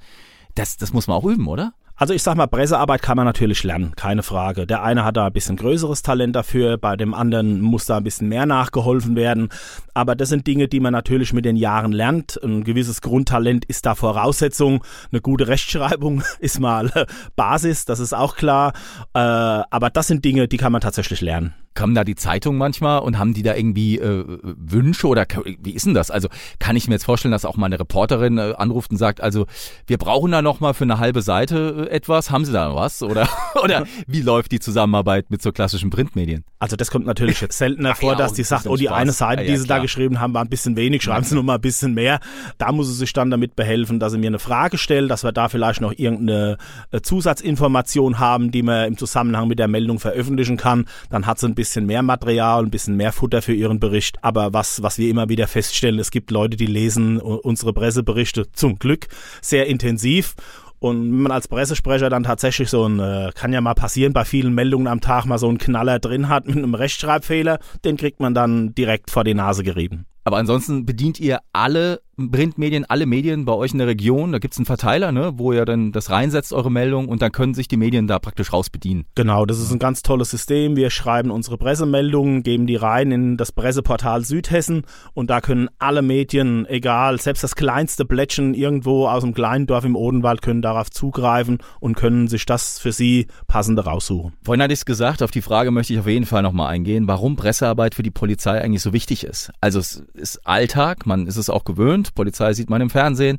das, 0.54 0.76
das 0.76 0.92
muss 0.92 1.06
man 1.06 1.16
auch 1.16 1.24
üben, 1.24 1.48
oder? 1.48 1.72
Also 1.96 2.12
ich 2.12 2.24
sag 2.24 2.36
mal, 2.36 2.48
Pressearbeit 2.48 3.02
kann 3.02 3.16
man 3.16 3.24
natürlich 3.24 3.62
lernen, 3.62 3.92
keine 3.94 4.24
Frage. 4.24 4.66
Der 4.66 4.82
eine 4.82 5.04
hat 5.04 5.16
da 5.16 5.26
ein 5.26 5.32
bisschen 5.32 5.56
größeres 5.56 6.02
Talent 6.02 6.34
dafür, 6.34 6.76
bei 6.76 6.96
dem 6.96 7.14
anderen 7.14 7.60
muss 7.60 7.86
da 7.86 7.98
ein 7.98 8.02
bisschen 8.02 8.28
mehr 8.28 8.46
nachgeholfen 8.46 9.14
werden. 9.14 9.48
Aber 9.94 10.16
das 10.16 10.28
sind 10.28 10.44
Dinge, 10.48 10.66
die 10.66 10.80
man 10.80 10.92
natürlich 10.92 11.32
mit 11.32 11.44
den 11.44 11.54
Jahren 11.54 11.92
lernt. 11.92 12.40
Ein 12.42 12.64
gewisses 12.64 13.00
Grundtalent 13.00 13.64
ist 13.66 13.86
da 13.86 13.94
Voraussetzung. 13.94 14.82
Eine 15.12 15.20
gute 15.20 15.46
Rechtschreibung 15.46 16.24
ist 16.40 16.58
mal 16.58 16.90
Basis, 17.36 17.84
das 17.84 18.00
ist 18.00 18.12
auch 18.12 18.34
klar. 18.34 18.72
Äh, 19.14 19.20
aber 19.20 19.88
das 19.88 20.08
sind 20.08 20.24
Dinge, 20.24 20.48
die 20.48 20.56
kann 20.56 20.72
man 20.72 20.80
tatsächlich 20.80 21.20
lernen 21.20 21.54
kommen 21.74 21.94
da 21.94 22.04
die 22.04 22.14
Zeitungen 22.14 22.58
manchmal 22.58 23.00
und 23.00 23.18
haben 23.18 23.34
die 23.34 23.42
da 23.42 23.54
irgendwie 23.54 23.98
äh, 23.98 24.24
Wünsche 24.42 25.06
oder 25.08 25.26
wie 25.58 25.72
ist 25.72 25.86
denn 25.86 25.94
das? 25.94 26.10
Also 26.10 26.28
kann 26.58 26.76
ich 26.76 26.88
mir 26.88 26.94
jetzt 26.94 27.04
vorstellen, 27.04 27.32
dass 27.32 27.44
auch 27.44 27.56
mal 27.56 27.66
eine 27.66 27.80
Reporterin 27.80 28.38
äh, 28.38 28.54
anruft 28.56 28.92
und 28.92 28.96
sagt, 28.96 29.20
also 29.20 29.46
wir 29.86 29.98
brauchen 29.98 30.30
da 30.30 30.40
noch 30.40 30.60
mal 30.60 30.72
für 30.72 30.84
eine 30.84 30.98
halbe 30.98 31.22
Seite 31.22 31.83
äh, 31.83 31.83
etwas, 31.90 32.30
haben 32.30 32.44
Sie 32.44 32.52
da 32.52 32.74
was 32.74 33.02
oder 33.02 33.28
oder 33.62 33.86
wie 34.06 34.22
läuft 34.22 34.52
die 34.52 34.60
Zusammenarbeit 34.60 35.30
mit 35.30 35.42
so 35.42 35.52
klassischen 35.52 35.90
Printmedien? 35.90 36.44
Also 36.58 36.76
das 36.76 36.90
kommt 36.90 37.06
natürlich 37.06 37.40
jetzt 37.40 37.58
seltener 37.58 37.94
vor, 37.94 38.12
ja, 38.12 38.18
dass 38.18 38.32
die 38.32 38.44
sagt, 38.44 38.66
oh 38.66 38.76
die 38.76 38.86
Spaß. 38.86 38.96
eine 38.96 39.12
Seite, 39.12 39.42
ja, 39.42 39.48
ja, 39.48 39.52
die 39.52 39.58
Sie 39.58 39.66
klar. 39.66 39.78
da 39.78 39.82
geschrieben 39.82 40.20
haben, 40.20 40.34
war 40.34 40.42
ein 40.42 40.48
bisschen 40.48 40.76
wenig, 40.76 41.02
schreiben 41.02 41.24
Sie 41.24 41.34
noch 41.34 41.42
mal 41.42 41.56
ein 41.56 41.60
bisschen 41.60 41.94
mehr. 41.94 42.20
Da 42.58 42.72
muss 42.72 42.88
sie 42.88 42.94
sich 42.94 43.12
dann 43.12 43.30
damit 43.30 43.56
behelfen, 43.56 44.00
dass 44.00 44.12
sie 44.12 44.18
mir 44.18 44.28
eine 44.28 44.38
Frage 44.38 44.78
stellt, 44.78 45.10
dass 45.10 45.22
wir 45.24 45.32
da 45.32 45.48
vielleicht 45.48 45.80
noch 45.80 45.92
irgendeine 45.92 46.56
äh, 46.90 47.00
Zusatzinformation 47.00 48.18
haben, 48.18 48.50
die 48.50 48.62
man 48.62 48.88
im 48.88 48.96
Zusammenhang 48.96 49.48
mit 49.48 49.58
der 49.58 49.68
Meldung 49.68 49.98
veröffentlichen 49.98 50.56
kann. 50.56 50.86
Dann 51.10 51.26
hat 51.26 51.38
sie 51.38 51.46
ein 51.46 51.54
bisschen 51.54 51.64
bisschen 51.64 51.86
mehr 51.86 52.02
Material, 52.02 52.62
ein 52.62 52.70
bisschen 52.70 52.96
mehr 52.96 53.12
Futter 53.12 53.42
für 53.42 53.54
ihren 53.54 53.80
Bericht. 53.80 54.22
Aber 54.22 54.52
was, 54.52 54.82
was 54.82 54.98
wir 54.98 55.08
immer 55.08 55.28
wieder 55.28 55.46
feststellen, 55.46 55.98
es 55.98 56.10
gibt 56.10 56.30
Leute, 56.30 56.56
die 56.56 56.66
lesen 56.66 57.20
unsere 57.20 57.72
Presseberichte 57.72 58.52
zum 58.52 58.78
Glück 58.78 59.08
sehr 59.40 59.66
intensiv 59.66 60.34
und 60.78 61.02
wenn 61.10 61.22
man 61.22 61.32
als 61.32 61.48
Pressesprecher 61.48 62.10
dann 62.10 62.24
tatsächlich 62.24 62.68
so 62.68 62.86
ein, 62.86 63.00
äh, 63.00 63.30
kann 63.34 63.52
ja 63.52 63.60
mal 63.60 63.74
passieren, 63.74 64.12
bei 64.12 64.24
vielen 64.24 64.54
Meldungen 64.54 64.86
am 64.86 65.00
Tag 65.00 65.24
mal 65.24 65.38
so 65.38 65.48
einen 65.48 65.58
Knaller 65.58 65.98
drin 65.98 66.28
hat 66.28 66.46
mit 66.46 66.56
einem 66.56 66.74
Rechtschreibfehler, 66.74 67.58
den 67.84 67.96
kriegt 67.96 68.20
man 68.20 68.34
dann 68.34 68.74
direkt 68.74 69.10
vor 69.10 69.24
die 69.24 69.34
Nase 69.34 69.62
gerieben. 69.62 70.06
Aber 70.24 70.38
ansonsten 70.38 70.86
bedient 70.86 71.20
ihr 71.20 71.40
alle 71.52 72.00
Printmedien, 72.16 72.84
alle 72.84 73.06
Medien 73.06 73.44
bei 73.44 73.52
euch 73.52 73.72
in 73.72 73.78
der 73.78 73.86
Region. 73.86 74.32
Da 74.32 74.38
gibt's 74.38 74.58
einen 74.58 74.66
Verteiler, 74.66 75.12
ne, 75.12 75.32
wo 75.36 75.52
ihr 75.52 75.64
dann 75.64 75.92
das 75.92 76.10
reinsetzt, 76.10 76.52
eure 76.52 76.70
Meldung, 76.70 77.08
und 77.08 77.22
dann 77.22 77.32
können 77.32 77.54
sich 77.54 77.68
die 77.68 77.76
Medien 77.76 78.06
da 78.06 78.18
praktisch 78.18 78.52
raus 78.52 78.70
bedienen. 78.70 79.04
Genau, 79.14 79.46
das 79.46 79.58
ist 79.58 79.72
ein 79.72 79.78
ganz 79.78 80.02
tolles 80.02 80.30
System. 80.30 80.76
Wir 80.76 80.90
schreiben 80.90 81.30
unsere 81.30 81.58
Pressemeldungen, 81.58 82.42
geben 82.42 82.66
die 82.66 82.76
rein 82.76 83.10
in 83.10 83.36
das 83.36 83.52
Presseportal 83.52 84.24
Südhessen 84.24 84.82
und 85.12 85.30
da 85.30 85.40
können 85.40 85.68
alle 85.78 86.02
Medien, 86.02 86.66
egal, 86.66 87.20
selbst 87.20 87.42
das 87.42 87.56
kleinste 87.56 88.04
Blättchen 88.04 88.54
irgendwo 88.54 89.06
aus 89.06 89.22
einem 89.22 89.34
kleinen 89.34 89.66
Dorf 89.66 89.84
im 89.84 89.96
Odenwald, 89.96 90.42
können 90.42 90.62
darauf 90.62 90.90
zugreifen 90.90 91.58
und 91.80 91.96
können 91.96 92.28
sich 92.28 92.46
das 92.46 92.78
für 92.78 92.92
sie 92.92 93.26
passende 93.46 93.84
raussuchen. 93.84 94.32
Vorhin 94.42 94.62
hatte 94.62 94.72
ich 94.72 94.80
es 94.80 94.84
gesagt, 94.84 95.22
auf 95.22 95.30
die 95.30 95.42
Frage 95.42 95.70
möchte 95.70 95.92
ich 95.92 95.98
auf 95.98 96.06
jeden 96.06 96.26
Fall 96.26 96.42
nochmal 96.42 96.72
eingehen, 96.72 97.08
warum 97.08 97.36
Pressearbeit 97.36 97.94
für 97.94 98.02
die 98.02 98.10
Polizei 98.10 98.60
eigentlich 98.60 98.82
so 98.82 98.92
wichtig 98.92 99.24
ist. 99.24 99.50
Also 99.60 99.78
es 99.78 100.04
ist 100.14 100.46
Alltag, 100.46 101.06
man 101.06 101.26
ist 101.26 101.36
es 101.36 101.50
auch 101.50 101.64
gewöhnt, 101.64 102.03
und 102.08 102.14
Polizei 102.14 102.52
sieht 102.52 102.70
man 102.70 102.80
im 102.80 102.90
Fernsehen. 102.90 103.38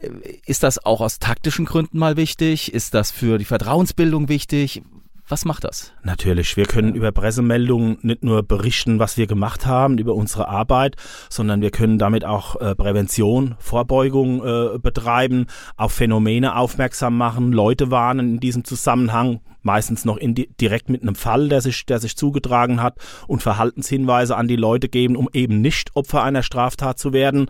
Äh, 0.00 0.10
ist 0.46 0.62
das 0.62 0.84
auch 0.84 1.00
aus 1.00 1.18
taktischen 1.18 1.64
Gründen 1.64 1.98
mal 1.98 2.16
wichtig? 2.16 2.72
Ist 2.72 2.94
das 2.94 3.10
für 3.10 3.38
die 3.38 3.44
Vertrauensbildung 3.44 4.28
wichtig? 4.28 4.82
Was 5.28 5.44
macht 5.44 5.64
das? 5.64 5.92
Natürlich, 6.04 6.56
wir 6.56 6.66
können 6.66 6.94
über 6.94 7.10
Pressemeldungen 7.10 7.98
nicht 8.02 8.22
nur 8.22 8.44
berichten, 8.44 9.00
was 9.00 9.16
wir 9.16 9.26
gemacht 9.26 9.66
haben, 9.66 9.98
über 9.98 10.14
unsere 10.14 10.46
Arbeit, 10.46 10.94
sondern 11.28 11.60
wir 11.60 11.72
können 11.72 11.98
damit 11.98 12.24
auch 12.24 12.60
äh, 12.60 12.76
Prävention, 12.76 13.56
Vorbeugung 13.58 14.44
äh, 14.46 14.78
betreiben, 14.78 15.46
auf 15.76 15.92
Phänomene 15.92 16.54
aufmerksam 16.54 17.16
machen, 17.16 17.50
Leute 17.50 17.90
warnen 17.90 18.34
in 18.34 18.40
diesem 18.40 18.62
Zusammenhang, 18.62 19.40
meistens 19.66 20.06
noch 20.06 20.16
in 20.16 20.34
die, 20.34 20.48
direkt 20.58 20.88
mit 20.88 21.02
einem 21.02 21.14
Fall, 21.14 21.50
der 21.50 21.60
sich, 21.60 21.84
der 21.84 21.98
sich 21.98 22.16
zugetragen 22.16 22.82
hat 22.82 22.96
und 23.26 23.42
Verhaltenshinweise 23.42 24.34
an 24.36 24.48
die 24.48 24.56
Leute 24.56 24.88
geben, 24.88 25.16
um 25.16 25.28
eben 25.34 25.60
nicht 25.60 25.94
Opfer 25.94 26.22
einer 26.22 26.42
Straftat 26.42 26.98
zu 26.98 27.12
werden. 27.12 27.48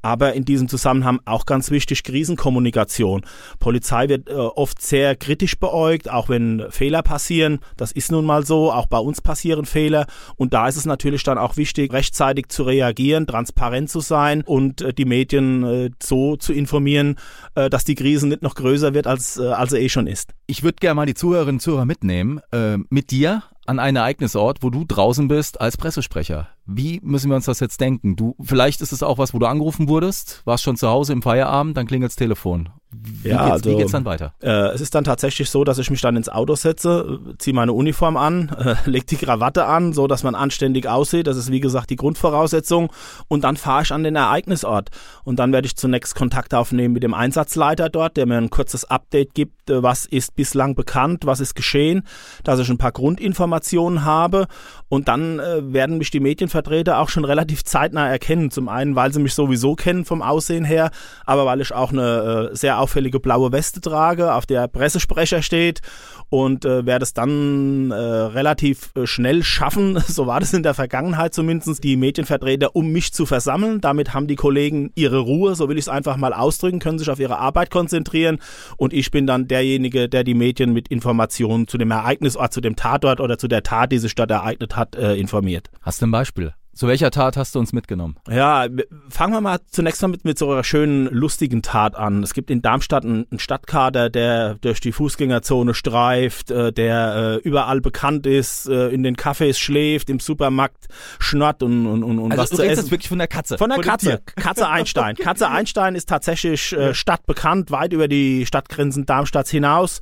Aber 0.00 0.32
in 0.32 0.46
diesem 0.46 0.68
Zusammenhang 0.68 1.20
auch 1.26 1.44
ganz 1.44 1.70
wichtig 1.70 2.04
Krisenkommunikation. 2.04 3.26
Polizei 3.58 4.08
wird 4.08 4.30
äh, 4.30 4.32
oft 4.32 4.80
sehr 4.80 5.16
kritisch 5.16 5.58
beäugt, 5.58 6.08
auch 6.08 6.28
wenn 6.30 6.64
Fehler 6.70 7.02
passieren. 7.02 7.58
Das 7.76 7.92
ist 7.92 8.10
nun 8.10 8.24
mal 8.24 8.46
so. 8.46 8.72
Auch 8.72 8.86
bei 8.86 8.98
uns 8.98 9.20
passieren 9.20 9.66
Fehler. 9.66 10.06
Und 10.36 10.54
da 10.54 10.68
ist 10.68 10.76
es 10.76 10.86
natürlich 10.86 11.24
dann 11.24 11.36
auch 11.36 11.56
wichtig, 11.56 11.92
rechtzeitig 11.92 12.48
zu 12.48 12.62
reagieren, 12.62 13.26
transparent 13.26 13.90
zu 13.90 14.00
sein 14.00 14.42
und 14.42 14.80
äh, 14.80 14.94
die 14.94 15.04
Medien 15.04 15.64
äh, 15.64 15.90
so 16.00 16.36
zu 16.36 16.52
informieren, 16.52 17.16
äh, 17.56 17.68
dass 17.68 17.84
die 17.84 17.96
Krise 17.96 18.28
nicht 18.28 18.42
noch 18.42 18.54
größer 18.54 18.94
wird, 18.94 19.06
als, 19.06 19.36
äh, 19.36 19.48
als 19.48 19.70
sie 19.72 19.78
eh 19.78 19.88
schon 19.88 20.06
ist. 20.06 20.32
Ich 20.46 20.62
würde 20.62 20.76
gerne 20.76 20.94
mal 20.94 21.06
die 21.06 21.14
Zuhörer 21.60 21.84
mitnehmen, 21.84 22.40
äh, 22.52 22.78
mit 22.90 23.10
dir 23.10 23.42
an 23.66 23.78
einen 23.78 23.96
Ereignisort, 23.96 24.62
wo 24.62 24.70
du 24.70 24.84
draußen 24.84 25.28
bist 25.28 25.60
als 25.60 25.76
Pressesprecher. 25.76 26.48
Wie 26.66 27.00
müssen 27.02 27.30
wir 27.30 27.36
uns 27.36 27.44
das 27.44 27.60
jetzt 27.60 27.80
denken? 27.80 28.16
Du, 28.16 28.34
vielleicht 28.42 28.80
ist 28.80 28.92
es 28.92 29.02
auch 29.02 29.18
was, 29.18 29.32
wo 29.32 29.38
du 29.38 29.46
angerufen 29.46 29.88
wurdest, 29.88 30.42
warst 30.44 30.64
schon 30.64 30.76
zu 30.76 30.88
Hause 30.88 31.12
im 31.12 31.22
Feierabend, 31.22 31.76
dann 31.76 31.86
klingelt 31.86 32.10
das 32.10 32.16
Telefon. 32.16 32.70
Wie, 32.92 33.28
ja, 33.28 33.38
geht's, 33.38 33.52
also, 33.52 33.70
wie 33.70 33.76
geht's 33.76 33.92
dann 33.92 34.04
weiter? 34.04 34.32
Äh, 34.40 34.68
es 34.68 34.80
ist 34.80 34.94
dann 34.94 35.04
tatsächlich 35.04 35.50
so, 35.50 35.64
dass 35.64 35.78
ich 35.78 35.90
mich 35.90 36.00
dann 36.00 36.16
ins 36.16 36.28
Auto 36.28 36.54
setze, 36.54 37.18
ziehe 37.38 37.54
meine 37.54 37.72
Uniform 37.72 38.16
an, 38.16 38.48
äh, 38.58 38.74
leg 38.88 39.06
die 39.06 39.16
Krawatte 39.16 39.66
an, 39.66 39.92
so 39.92 40.06
dass 40.06 40.22
man 40.22 40.34
anständig 40.34 40.88
aussieht. 40.88 41.26
Das 41.26 41.36
ist 41.36 41.50
wie 41.50 41.60
gesagt 41.60 41.90
die 41.90 41.96
Grundvoraussetzung. 41.96 42.90
Und 43.28 43.44
dann 43.44 43.56
fahre 43.56 43.82
ich 43.82 43.92
an 43.92 44.04
den 44.04 44.16
Ereignisort. 44.16 44.90
Und 45.24 45.38
dann 45.38 45.52
werde 45.52 45.66
ich 45.66 45.76
zunächst 45.76 46.14
Kontakt 46.14 46.54
aufnehmen 46.54 46.94
mit 46.94 47.02
dem 47.02 47.14
Einsatzleiter 47.14 47.88
dort, 47.88 48.16
der 48.16 48.26
mir 48.26 48.38
ein 48.38 48.50
kurzes 48.50 48.84
Update 48.84 49.34
gibt, 49.34 49.68
äh, 49.68 49.82
was 49.82 50.06
ist 50.06 50.36
bislang 50.36 50.74
bekannt, 50.74 51.26
was 51.26 51.40
ist 51.40 51.54
geschehen, 51.54 52.04
dass 52.44 52.60
ich 52.60 52.68
ein 52.68 52.78
paar 52.78 52.92
Grundinformationen 52.92 54.04
habe. 54.04 54.46
Und 54.88 55.08
dann 55.08 55.40
äh, 55.40 55.72
werden 55.72 55.98
mich 55.98 56.10
die 56.10 56.20
Medienvertreter 56.56 56.98
auch 56.98 57.08
schon 57.08 57.24
relativ 57.24 57.64
zeitnah 57.64 58.08
erkennen. 58.08 58.50
Zum 58.50 58.68
einen, 58.68 58.96
weil 58.96 59.12
sie 59.12 59.20
mich 59.20 59.34
sowieso 59.34 59.74
kennen 59.74 60.04
vom 60.04 60.22
Aussehen 60.22 60.64
her, 60.64 60.90
aber 61.24 61.46
weil 61.46 61.60
ich 61.60 61.72
auch 61.72 61.92
eine 61.92 62.50
äh, 62.52 62.56
sehr 62.56 62.80
auffällige 62.80 63.20
blaue 63.20 63.52
Weste 63.52 63.80
trage, 63.80 64.32
auf 64.34 64.46
der 64.46 64.68
Pressesprecher 64.68 65.42
steht 65.42 65.80
und 66.28 66.64
äh, 66.64 66.86
werde 66.86 67.02
es 67.02 67.12
dann 67.12 67.90
äh, 67.90 67.94
relativ 67.94 68.90
äh, 68.96 69.06
schnell 69.06 69.42
schaffen, 69.42 69.98
so 70.06 70.26
war 70.26 70.40
das 70.40 70.52
in 70.52 70.62
der 70.62 70.74
Vergangenheit 70.74 71.34
zumindest, 71.34 71.84
die 71.84 71.96
Medienvertreter 71.96 72.74
um 72.74 72.90
mich 72.90 73.12
zu 73.12 73.26
versammeln. 73.26 73.80
Damit 73.80 74.14
haben 74.14 74.26
die 74.26 74.36
Kollegen 74.36 74.90
ihre 74.94 75.18
Ruhe, 75.18 75.54
so 75.54 75.68
will 75.68 75.78
ich 75.78 75.84
es 75.84 75.88
einfach 75.88 76.16
mal 76.16 76.32
ausdrücken, 76.32 76.78
können 76.78 76.98
sich 76.98 77.10
auf 77.10 77.20
ihre 77.20 77.38
Arbeit 77.38 77.70
konzentrieren 77.70 78.38
und 78.76 78.92
ich 78.92 79.10
bin 79.10 79.26
dann 79.26 79.48
derjenige, 79.48 80.08
der 80.08 80.24
die 80.24 80.34
Medien 80.34 80.72
mit 80.72 80.88
Informationen 80.88 81.68
zu 81.68 81.78
dem 81.78 81.90
Ereignisort, 81.90 82.52
zu 82.52 82.60
dem 82.60 82.76
Tatort 82.76 83.20
oder 83.20 83.38
zu 83.38 83.48
der 83.48 83.62
Tat, 83.62 83.92
die 83.92 83.98
sich 83.98 84.14
dort 84.14 84.30
ereignet 84.30 84.76
hat, 84.76 84.96
äh, 84.96 85.14
informiert. 85.14 85.70
Hast 85.82 86.00
du 86.00 86.06
ein 86.06 86.10
Beispiel? 86.10 86.45
Zu 86.76 86.88
welcher 86.88 87.10
Tat 87.10 87.38
hast 87.38 87.54
du 87.54 87.58
uns 87.58 87.72
mitgenommen? 87.72 88.16
Ja, 88.28 88.66
fangen 89.08 89.32
wir 89.32 89.40
mal 89.40 89.60
zunächst 89.70 90.02
mal 90.02 90.08
mit, 90.08 90.26
mit 90.26 90.38
so 90.38 90.52
einer 90.52 90.62
schönen, 90.62 91.06
lustigen 91.06 91.62
Tat 91.62 91.96
an. 91.96 92.22
Es 92.22 92.34
gibt 92.34 92.50
in 92.50 92.60
Darmstadt 92.60 93.02
einen, 93.02 93.26
einen 93.30 93.38
Stadtkader, 93.38 94.10
der 94.10 94.56
durch 94.56 94.80
die 94.80 94.92
Fußgängerzone 94.92 95.72
streift, 95.72 96.50
äh, 96.50 96.74
der 96.74 97.40
äh, 97.42 97.48
überall 97.48 97.80
bekannt 97.80 98.26
ist, 98.26 98.68
äh, 98.68 98.88
in 98.88 99.02
den 99.02 99.16
Cafés 99.16 99.58
schläft, 99.58 100.10
im 100.10 100.20
Supermarkt 100.20 100.88
schnurrt 101.18 101.62
und, 101.62 101.86
und, 101.86 102.04
und, 102.04 102.32
also 102.32 102.42
was 102.42 102.50
du 102.50 102.56
zu 102.56 102.62
essen. 102.62 102.82
Jetzt 102.82 102.90
wirklich 102.90 103.08
von 103.08 103.18
der 103.18 103.28
Katze. 103.28 103.56
Von 103.56 103.70
der 103.70 103.76
von 103.76 103.84
Katze. 103.84 104.20
Katze 104.36 104.68
Einstein. 104.68 105.16
Katze 105.16 105.48
Einstein 105.48 105.94
ist 105.94 106.10
tatsächlich 106.10 106.74
äh, 106.74 106.92
stadtbekannt, 106.92 107.70
weit 107.70 107.94
über 107.94 108.06
die 108.06 108.44
Stadtgrenzen 108.44 109.06
Darmstadts 109.06 109.50
hinaus. 109.50 110.00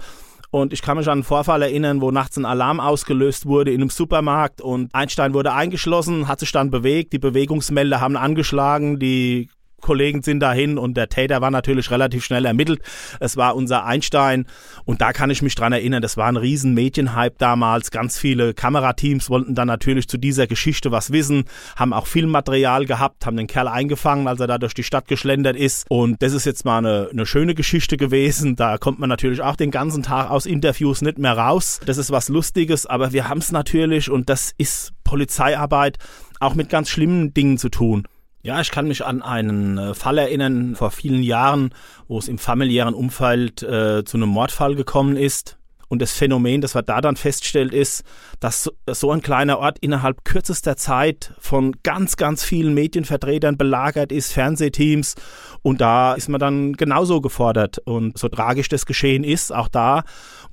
Und 0.54 0.72
ich 0.72 0.82
kann 0.82 0.96
mich 0.96 1.08
an 1.08 1.14
einen 1.14 1.22
Vorfall 1.24 1.62
erinnern, 1.62 2.00
wo 2.00 2.12
nachts 2.12 2.36
ein 2.36 2.44
Alarm 2.44 2.78
ausgelöst 2.78 3.46
wurde 3.46 3.72
in 3.72 3.80
einem 3.80 3.90
Supermarkt 3.90 4.60
und 4.60 4.94
Einstein 4.94 5.34
wurde 5.34 5.52
eingeschlossen, 5.52 6.28
hat 6.28 6.38
sich 6.38 6.52
dann 6.52 6.70
bewegt, 6.70 7.12
die 7.12 7.18
Bewegungsmelder 7.18 8.00
haben 8.00 8.16
angeschlagen, 8.16 9.00
die 9.00 9.48
Kollegen 9.84 10.22
sind 10.22 10.40
dahin 10.40 10.78
und 10.78 10.96
der 10.96 11.10
Täter 11.10 11.42
war 11.42 11.50
natürlich 11.50 11.90
relativ 11.90 12.24
schnell 12.24 12.46
ermittelt. 12.46 12.80
Es 13.20 13.36
war 13.36 13.54
unser 13.54 13.84
Einstein 13.84 14.46
und 14.86 15.02
da 15.02 15.12
kann 15.12 15.28
ich 15.28 15.42
mich 15.42 15.54
dran 15.54 15.74
erinnern, 15.74 16.00
das 16.00 16.16
war 16.16 16.26
ein 16.26 16.38
riesen 16.38 16.72
Medienhype 16.72 17.36
damals. 17.38 17.90
Ganz 17.90 18.18
viele 18.18 18.54
Kamerateams 18.54 19.28
wollten 19.28 19.54
dann 19.54 19.68
natürlich 19.68 20.08
zu 20.08 20.16
dieser 20.16 20.46
Geschichte 20.46 20.90
was 20.90 21.12
wissen, 21.12 21.44
haben 21.76 21.92
auch 21.92 22.06
Filmmaterial 22.06 22.86
gehabt, 22.86 23.26
haben 23.26 23.36
den 23.36 23.46
Kerl 23.46 23.68
eingefangen, 23.68 24.26
als 24.26 24.40
er 24.40 24.46
da 24.46 24.56
durch 24.56 24.72
die 24.72 24.82
Stadt 24.82 25.06
geschlendert 25.06 25.56
ist 25.56 25.84
und 25.90 26.22
das 26.22 26.32
ist 26.32 26.46
jetzt 26.46 26.64
mal 26.64 26.78
eine, 26.78 27.10
eine 27.12 27.26
schöne 27.26 27.54
Geschichte 27.54 27.98
gewesen. 27.98 28.56
Da 28.56 28.78
kommt 28.78 28.98
man 28.98 29.10
natürlich 29.10 29.42
auch 29.42 29.56
den 29.56 29.70
ganzen 29.70 30.02
Tag 30.02 30.30
aus 30.30 30.46
Interviews 30.46 31.02
nicht 31.02 31.18
mehr 31.18 31.36
raus. 31.36 31.80
Das 31.84 31.98
ist 31.98 32.10
was 32.10 32.30
Lustiges, 32.30 32.86
aber 32.86 33.12
wir 33.12 33.28
haben 33.28 33.38
es 33.38 33.52
natürlich 33.52 34.10
und 34.10 34.30
das 34.30 34.54
ist 34.56 34.92
Polizeiarbeit 35.04 35.98
auch 36.40 36.54
mit 36.54 36.68
ganz 36.68 36.88
schlimmen 36.88 37.34
Dingen 37.34 37.58
zu 37.58 37.68
tun. 37.68 38.06
Ja, 38.44 38.60
ich 38.60 38.70
kann 38.70 38.88
mich 38.88 39.02
an 39.06 39.22
einen 39.22 39.78
äh, 39.78 39.94
Fall 39.94 40.18
erinnern 40.18 40.76
vor 40.76 40.90
vielen 40.90 41.22
Jahren, 41.22 41.70
wo 42.08 42.18
es 42.18 42.28
im 42.28 42.36
familiären 42.36 42.92
Umfeld 42.92 43.62
äh, 43.62 44.04
zu 44.04 44.18
einem 44.18 44.28
Mordfall 44.28 44.74
gekommen 44.74 45.16
ist. 45.16 45.56
Und 45.88 46.02
das 46.02 46.12
Phänomen, 46.12 46.60
das 46.60 46.74
man 46.74 46.84
da 46.84 47.00
dann 47.00 47.16
feststellt, 47.16 47.72
ist, 47.72 48.04
dass 48.40 48.70
so 48.86 49.12
ein 49.12 49.22
kleiner 49.22 49.60
Ort 49.60 49.78
innerhalb 49.78 50.24
kürzester 50.24 50.76
Zeit 50.76 51.32
von 51.38 51.74
ganz, 51.82 52.16
ganz 52.16 52.44
vielen 52.44 52.74
Medienvertretern 52.74 53.56
belagert 53.56 54.12
ist, 54.12 54.32
Fernsehteams. 54.32 55.14
Und 55.62 55.80
da 55.80 56.12
ist 56.12 56.28
man 56.28 56.40
dann 56.40 56.74
genauso 56.74 57.22
gefordert. 57.22 57.78
Und 57.86 58.18
so 58.18 58.28
tragisch 58.28 58.68
das 58.68 58.84
Geschehen 58.84 59.24
ist, 59.24 59.54
auch 59.54 59.68
da 59.68 60.02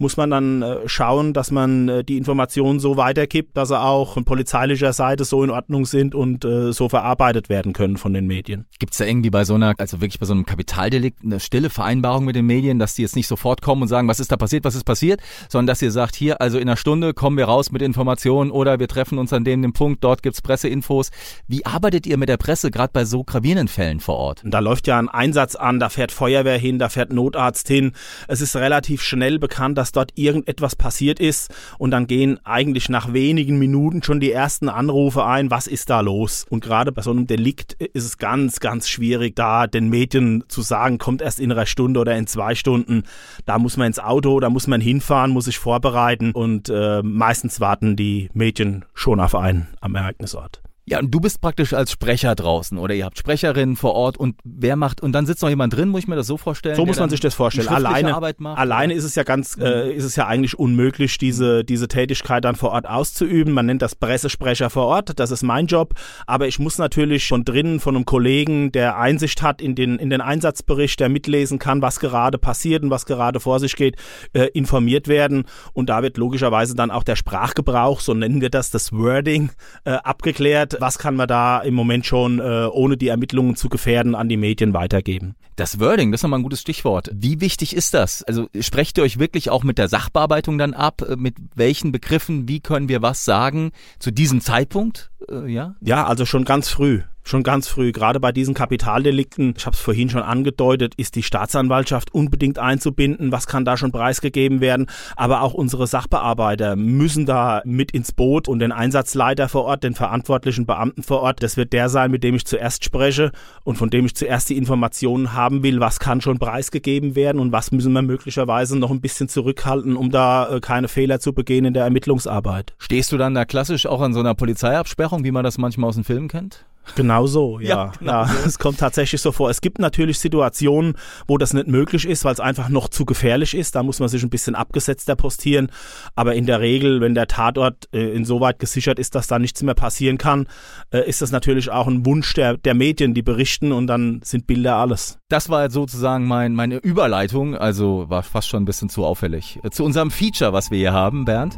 muss 0.01 0.17
man 0.17 0.31
dann 0.31 0.61
äh, 0.63 0.77
schauen, 0.87 1.31
dass 1.33 1.51
man 1.51 1.87
äh, 1.87 2.03
die 2.03 2.17
Informationen 2.17 2.79
so 2.79 2.97
weitergibt, 2.97 3.55
dass 3.55 3.69
sie 3.69 3.79
auch 3.79 4.15
von 4.15 4.25
polizeilicher 4.25 4.93
Seite 4.93 5.23
so 5.23 5.43
in 5.43 5.51
Ordnung 5.51 5.85
sind 5.85 6.15
und 6.15 6.43
äh, 6.43 6.73
so 6.73 6.89
verarbeitet 6.89 7.49
werden 7.49 7.71
können 7.71 7.97
von 7.97 8.11
den 8.11 8.25
Medien. 8.25 8.65
Gibt 8.79 8.93
es 8.93 8.97
da 8.97 9.05
irgendwie 9.05 9.29
bei 9.29 9.45
so 9.45 9.53
einer, 9.53 9.75
also 9.77 10.01
wirklich 10.01 10.19
bei 10.19 10.25
so 10.25 10.33
einem 10.33 10.45
Kapitaldelikt, 10.45 11.23
eine 11.23 11.39
stille 11.39 11.69
Vereinbarung 11.69 12.25
mit 12.25 12.35
den 12.35 12.47
Medien, 12.47 12.79
dass 12.79 12.95
die 12.95 13.03
jetzt 13.03 13.15
nicht 13.15 13.27
sofort 13.27 13.61
kommen 13.61 13.83
und 13.83 13.87
sagen, 13.87 14.07
was 14.07 14.19
ist 14.19 14.31
da 14.31 14.37
passiert, 14.37 14.65
was 14.65 14.73
ist 14.73 14.85
passiert, 14.85 15.21
sondern 15.49 15.67
dass 15.67 15.81
ihr 15.83 15.91
sagt, 15.91 16.15
hier, 16.15 16.41
also 16.41 16.57
in 16.57 16.67
einer 16.67 16.77
Stunde 16.77 17.13
kommen 17.13 17.37
wir 17.37 17.45
raus 17.45 17.71
mit 17.71 17.83
Informationen 17.83 18.49
oder 18.49 18.79
wir 18.79 18.87
treffen 18.87 19.19
uns 19.19 19.31
an 19.31 19.43
dem, 19.43 19.61
dem 19.61 19.73
Punkt, 19.73 20.03
dort 20.03 20.23
gibt's 20.23 20.41
Presseinfos. 20.41 21.11
Wie 21.47 21.63
arbeitet 21.65 22.07
ihr 22.07 22.17
mit 22.17 22.27
der 22.27 22.37
Presse 22.37 22.71
gerade 22.71 22.91
bei 22.91 23.05
so 23.05 23.23
gravierenden 23.23 23.67
Fällen 23.67 23.99
vor 23.99 24.15
Ort? 24.15 24.41
Da 24.43 24.59
läuft 24.59 24.87
ja 24.87 24.97
ein 24.97 25.09
Einsatz 25.09 25.55
an, 25.55 25.79
da 25.79 25.89
fährt 25.89 26.11
Feuerwehr 26.11 26.57
hin, 26.57 26.79
da 26.79 26.89
fährt 26.89 27.13
Notarzt 27.13 27.67
hin. 27.67 27.91
Es 28.27 28.41
ist 28.41 28.55
relativ 28.55 29.03
schnell 29.03 29.37
bekannt, 29.37 29.77
dass 29.77 29.90
dort 29.91 30.11
irgendetwas 30.15 30.75
passiert 30.75 31.19
ist 31.19 31.53
und 31.77 31.91
dann 31.91 32.07
gehen 32.07 32.39
eigentlich 32.43 32.89
nach 32.89 33.13
wenigen 33.13 33.59
Minuten 33.59 34.03
schon 34.03 34.19
die 34.19 34.31
ersten 34.31 34.69
Anrufe 34.69 35.25
ein, 35.25 35.51
was 35.51 35.67
ist 35.67 35.89
da 35.89 36.01
los? 36.01 36.45
Und 36.49 36.63
gerade 36.63 36.91
bei 36.91 37.01
so 37.01 37.11
einem 37.11 37.27
Delikt 37.27 37.73
ist 37.73 38.05
es 38.05 38.17
ganz, 38.17 38.59
ganz 38.59 38.87
schwierig, 38.89 39.35
da 39.35 39.67
den 39.67 39.89
Medien 39.89 40.43
zu 40.47 40.61
sagen, 40.61 40.97
kommt 40.97 41.21
erst 41.21 41.39
in 41.39 41.51
einer 41.51 41.65
Stunde 41.65 41.99
oder 41.99 42.15
in 42.15 42.27
zwei 42.27 42.55
Stunden. 42.55 43.03
Da 43.45 43.59
muss 43.59 43.77
man 43.77 43.87
ins 43.87 43.99
Auto, 43.99 44.39
da 44.39 44.49
muss 44.49 44.67
man 44.67 44.81
hinfahren, 44.81 45.31
muss 45.31 45.45
sich 45.45 45.59
vorbereiten 45.59 46.31
und 46.31 46.69
äh, 46.69 47.01
meistens 47.03 47.59
warten 47.59 47.95
die 47.95 48.29
Medien 48.33 48.85
schon 48.93 49.19
auf 49.19 49.35
einen 49.35 49.67
am 49.79 49.95
Ereignisort. 49.95 50.61
Ja, 50.91 50.99
und 50.99 51.09
du 51.09 51.21
bist 51.21 51.39
praktisch 51.39 51.71
als 51.73 51.89
Sprecher 51.93 52.35
draußen 52.35 52.77
oder 52.77 52.93
ihr 52.93 53.05
habt 53.05 53.17
Sprecherinnen 53.17 53.77
vor 53.77 53.93
Ort 53.93 54.17
und 54.17 54.35
wer 54.43 54.75
macht 54.75 54.99
und 54.99 55.13
dann 55.13 55.25
sitzt 55.25 55.41
noch 55.41 55.47
jemand 55.47 55.73
drin, 55.73 55.87
muss 55.87 56.01
ich 56.01 56.07
mir 56.09 56.17
das 56.17 56.27
so 56.27 56.35
vorstellen? 56.35 56.75
So 56.75 56.85
muss 56.85 56.99
man 56.99 57.09
sich 57.09 57.21
das 57.21 57.33
vorstellen. 57.33 57.69
Alleine, 57.69 58.13
alleine 58.57 58.93
ist 58.93 59.05
es 59.05 59.15
ja 59.15 59.23
ganz, 59.23 59.55
Mhm. 59.55 59.63
äh, 59.63 59.91
ist 59.93 60.03
es 60.03 60.17
ja 60.17 60.27
eigentlich 60.27 60.59
unmöglich, 60.59 61.17
diese 61.17 61.63
diese 61.63 61.87
Tätigkeit 61.87 62.43
dann 62.43 62.57
vor 62.57 62.71
Ort 62.71 62.89
auszuüben. 62.89 63.53
Man 63.53 63.67
nennt 63.67 63.81
das 63.81 63.95
Pressesprecher 63.95 64.69
vor 64.69 64.85
Ort. 64.87 65.17
Das 65.17 65.31
ist 65.31 65.43
mein 65.43 65.67
Job. 65.67 65.93
Aber 66.27 66.49
ich 66.49 66.59
muss 66.59 66.77
natürlich 66.77 67.25
von 67.25 67.45
drinnen 67.45 67.79
von 67.79 67.95
einem 67.95 68.03
Kollegen, 68.03 68.73
der 68.73 68.97
Einsicht 68.97 69.41
hat 69.41 69.61
in 69.61 69.75
den 69.75 69.97
in 69.97 70.09
den 70.09 70.19
Einsatzbericht, 70.19 70.99
der 70.99 71.07
mitlesen 71.07 71.57
kann, 71.57 71.81
was 71.81 72.01
gerade 72.01 72.37
passiert 72.37 72.83
und 72.83 72.89
was 72.89 73.05
gerade 73.05 73.39
vor 73.39 73.61
sich 73.61 73.77
geht, 73.77 73.95
äh, 74.33 74.47
informiert 74.53 75.07
werden. 75.07 75.45
Und 75.71 75.89
da 75.89 76.03
wird 76.03 76.17
logischerweise 76.17 76.75
dann 76.75 76.91
auch 76.91 77.03
der 77.03 77.15
Sprachgebrauch, 77.15 78.01
so 78.01 78.13
nennen 78.13 78.41
wir 78.41 78.49
das, 78.49 78.71
das 78.71 78.91
Wording, 78.91 79.51
äh, 79.85 79.91
abgeklärt 79.91 80.80
was 80.81 80.97
kann 80.97 81.15
man 81.15 81.27
da 81.27 81.59
im 81.59 81.73
Moment 81.73 82.05
schon, 82.05 82.39
äh, 82.39 82.67
ohne 82.71 82.97
die 82.97 83.07
Ermittlungen 83.07 83.55
zu 83.55 83.69
gefährden, 83.69 84.15
an 84.15 84.27
die 84.27 84.37
Medien 84.37 84.73
weitergeben? 84.73 85.35
Das 85.55 85.79
Wording, 85.79 86.11
das 86.11 86.19
ist 86.19 86.23
nochmal 86.23 86.39
ein 86.39 86.43
gutes 86.43 86.61
Stichwort. 86.61 87.11
Wie 87.13 87.39
wichtig 87.39 87.75
ist 87.75 87.93
das? 87.93 88.23
Also 88.23 88.49
sprecht 88.59 88.97
ihr 88.97 89.03
euch 89.03 89.19
wirklich 89.19 89.49
auch 89.49 89.63
mit 89.63 89.77
der 89.77 89.87
Sachbearbeitung 89.87 90.57
dann 90.57 90.73
ab? 90.73 91.03
Mit 91.17 91.35
welchen 91.55 91.91
Begriffen, 91.91 92.47
wie 92.47 92.59
können 92.59 92.89
wir 92.89 93.01
was 93.01 93.25
sagen 93.25 93.71
zu 93.99 94.11
diesem 94.11 94.41
Zeitpunkt? 94.41 95.11
Äh, 95.29 95.51
ja? 95.51 95.75
Ja, 95.81 96.07
also 96.07 96.25
schon 96.25 96.45
ganz 96.45 96.69
früh. 96.69 97.01
Schon 97.23 97.43
ganz 97.43 97.67
früh, 97.67 97.91
gerade 97.91 98.19
bei 98.19 98.31
diesen 98.31 98.53
Kapitaldelikten, 98.53 99.53
ich 99.55 99.65
habe 99.65 99.75
es 99.75 99.79
vorhin 99.79 100.09
schon 100.09 100.23
angedeutet, 100.23 100.95
ist 100.95 101.15
die 101.15 101.23
Staatsanwaltschaft 101.23 102.13
unbedingt 102.13 102.57
einzubinden, 102.57 103.31
was 103.31 103.47
kann 103.47 103.63
da 103.63 103.77
schon 103.77 103.91
preisgegeben 103.91 104.59
werden, 104.59 104.87
aber 105.15 105.41
auch 105.41 105.53
unsere 105.53 105.85
Sachbearbeiter 105.87 106.75
müssen 106.75 107.25
da 107.25 107.61
mit 107.63 107.91
ins 107.91 108.11
Boot 108.11 108.47
und 108.47 108.59
den 108.59 108.71
Einsatzleiter 108.71 109.49
vor 109.49 109.65
Ort, 109.65 109.83
den 109.83 109.93
verantwortlichen 109.93 110.65
Beamten 110.65 111.03
vor 111.03 111.21
Ort, 111.21 111.43
das 111.43 111.57
wird 111.57 111.73
der 111.73 111.89
sein, 111.89 112.11
mit 112.11 112.23
dem 112.23 112.35
ich 112.35 112.45
zuerst 112.45 112.83
spreche 112.83 113.31
und 113.63 113.77
von 113.77 113.89
dem 113.89 114.05
ich 114.05 114.15
zuerst 114.15 114.49
die 114.49 114.57
Informationen 114.57 115.33
haben 115.33 115.63
will, 115.63 115.79
was 115.79 115.99
kann 115.99 116.21
schon 116.21 116.39
preisgegeben 116.39 117.15
werden 117.15 117.39
und 117.39 117.51
was 117.51 117.71
müssen 117.71 117.93
wir 117.93 118.01
möglicherweise 118.01 118.77
noch 118.77 118.91
ein 118.91 119.01
bisschen 119.01 119.29
zurückhalten, 119.29 119.95
um 119.95 120.09
da 120.09 120.55
äh, 120.55 120.59
keine 120.59 120.87
Fehler 120.87 121.19
zu 121.19 121.33
begehen 121.33 121.65
in 121.65 121.73
der 121.73 121.83
Ermittlungsarbeit. 121.83 122.73
Stehst 122.79 123.11
du 123.11 123.17
dann 123.17 123.35
da 123.35 123.45
klassisch 123.45 123.85
auch 123.85 124.01
an 124.01 124.13
so 124.13 124.19
einer 124.19 124.35
Polizeiabsperrung, 124.35 125.23
wie 125.23 125.31
man 125.31 125.43
das 125.43 125.57
manchmal 125.57 125.89
aus 125.89 125.95
dem 125.95 126.03
Film 126.03 126.27
kennt? 126.27 126.65
Genau 126.95 127.27
so, 127.27 127.59
ja. 127.61 127.69
Ja, 127.69 127.91
genau 127.99 128.11
ja, 128.11 128.27
so. 128.27 128.47
Es 128.47 128.59
kommt 128.59 128.79
tatsächlich 128.79 129.21
so 129.21 129.31
vor. 129.31 129.49
Es 129.49 129.61
gibt 129.61 129.79
natürlich 129.79 130.19
Situationen, 130.19 130.95
wo 131.27 131.37
das 131.37 131.53
nicht 131.53 131.67
möglich 131.67 132.07
ist, 132.07 132.25
weil 132.25 132.33
es 132.33 132.39
einfach 132.39 132.69
noch 132.69 132.89
zu 132.89 133.05
gefährlich 133.05 133.55
ist. 133.55 133.75
Da 133.75 133.83
muss 133.83 133.99
man 133.99 134.09
sich 134.09 134.23
ein 134.23 134.29
bisschen 134.29 134.55
abgesetzter 134.55 135.15
postieren. 135.15 135.71
Aber 136.15 136.35
in 136.35 136.45
der 136.45 136.59
Regel, 136.59 137.01
wenn 137.01 137.15
der 137.15 137.27
Tatort 137.27 137.87
äh, 137.93 138.13
insoweit 138.13 138.59
gesichert 138.59 138.99
ist, 138.99 139.15
dass 139.15 139.27
da 139.27 139.39
nichts 139.39 139.61
mehr 139.63 139.75
passieren 139.75 140.17
kann, 140.17 140.47
äh, 140.91 141.07
ist 141.07 141.21
das 141.21 141.31
natürlich 141.31 141.69
auch 141.71 141.87
ein 141.87 142.05
Wunsch 142.05 142.33
der, 142.33 142.57
der 142.57 142.73
Medien, 142.73 143.13
die 143.13 143.21
berichten 143.21 143.71
und 143.71 143.87
dann 143.87 144.21
sind 144.23 144.47
Bilder 144.47 144.75
alles. 144.75 145.19
Das 145.29 145.49
war 145.49 145.63
jetzt 145.63 145.73
sozusagen 145.73 146.27
mein, 146.27 146.53
meine 146.53 146.77
Überleitung, 146.77 147.55
also 147.55 148.09
war 148.09 148.23
fast 148.23 148.49
schon 148.49 148.63
ein 148.63 148.65
bisschen 148.65 148.89
zu 148.89 149.05
auffällig. 149.05 149.59
Zu 149.71 149.83
unserem 149.83 150.11
Feature, 150.11 150.53
was 150.53 150.71
wir 150.71 150.77
hier 150.77 150.93
haben, 150.93 151.25
Bernd, 151.25 151.57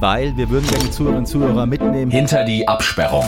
weil 0.00 0.36
wir 0.36 0.50
würden 0.50 0.66
gerne 0.68 0.84
die 0.84 0.90
Zuhörerinnen 0.90 1.24
und 1.24 1.26
Zuhörer 1.26 1.66
mitnehmen. 1.66 2.10
Hinter 2.10 2.44
die 2.44 2.66
Absperrung. 2.66 3.26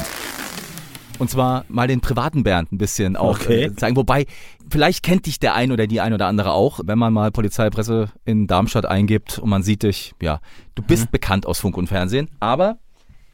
Und 1.25 1.31
zwar 1.31 1.65
mal 1.69 1.89
den 1.89 2.03
privaten 2.03 2.43
Bernd 2.43 2.71
ein 2.71 2.77
bisschen 2.77 3.17
auch 3.17 3.41
Okay. 3.41 3.63
äh, 3.65 3.75
zeigen. 3.77 3.97
Wobei, 3.97 4.27
vielleicht 4.69 5.03
kennt 5.03 5.25
dich 5.25 5.41
der 5.41 5.55
ein 5.55 5.73
oder 5.73 5.87
die 5.87 6.03
ein 6.03 6.13
oder 6.13 6.27
andere 6.27 6.53
auch, 6.53 6.81
wenn 6.85 6.99
man 6.99 7.15
mal 7.15 7.31
Polizeipresse 7.31 8.11
in 8.27 8.47
Darmstadt 8.47 8.85
eingibt 8.85 9.39
und 9.39 9.49
man 9.49 9.63
sieht 9.63 9.85
dich, 9.85 10.15
ja, 10.21 10.41
du 10.75 10.83
bist 10.83 11.11
bekannt 11.11 11.47
aus 11.47 11.61
Funk 11.61 11.79
und 11.79 11.87
Fernsehen. 11.87 12.29
Aber 12.41 12.77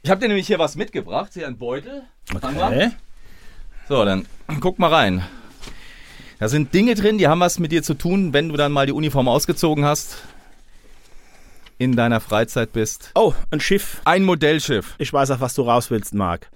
ich 0.04 0.10
habe 0.10 0.20
dir 0.20 0.28
nämlich 0.28 0.46
hier 0.46 0.60
was 0.60 0.76
mitgebracht, 0.76 1.32
hier 1.34 1.48
ein 1.48 1.58
Beutel. 1.58 2.04
Mal. 2.32 2.92
So, 3.88 4.04
dann 4.04 4.24
guck 4.60 4.78
mal 4.78 4.94
rein. 4.94 5.24
Da 6.38 6.48
sind 6.48 6.72
Dinge 6.72 6.94
drin, 6.94 7.18
die 7.18 7.26
haben 7.26 7.40
was 7.40 7.58
mit 7.58 7.72
dir 7.72 7.82
zu 7.82 7.94
tun, 7.94 8.32
wenn 8.32 8.50
du 8.50 8.56
dann 8.56 8.70
mal 8.70 8.86
die 8.86 8.92
Uniform 8.92 9.26
ausgezogen 9.26 9.84
hast, 9.84 10.18
in 11.76 11.96
deiner 11.96 12.20
Freizeit 12.20 12.72
bist. 12.72 13.10
Oh, 13.16 13.34
ein 13.50 13.58
Schiff. 13.58 14.00
Ein 14.04 14.22
Modellschiff. 14.22 14.94
Ich 14.98 15.12
weiß 15.12 15.32
auch, 15.32 15.40
was 15.40 15.54
du 15.54 15.62
raus 15.62 15.90
willst, 15.90 16.14
Marc. 16.14 16.48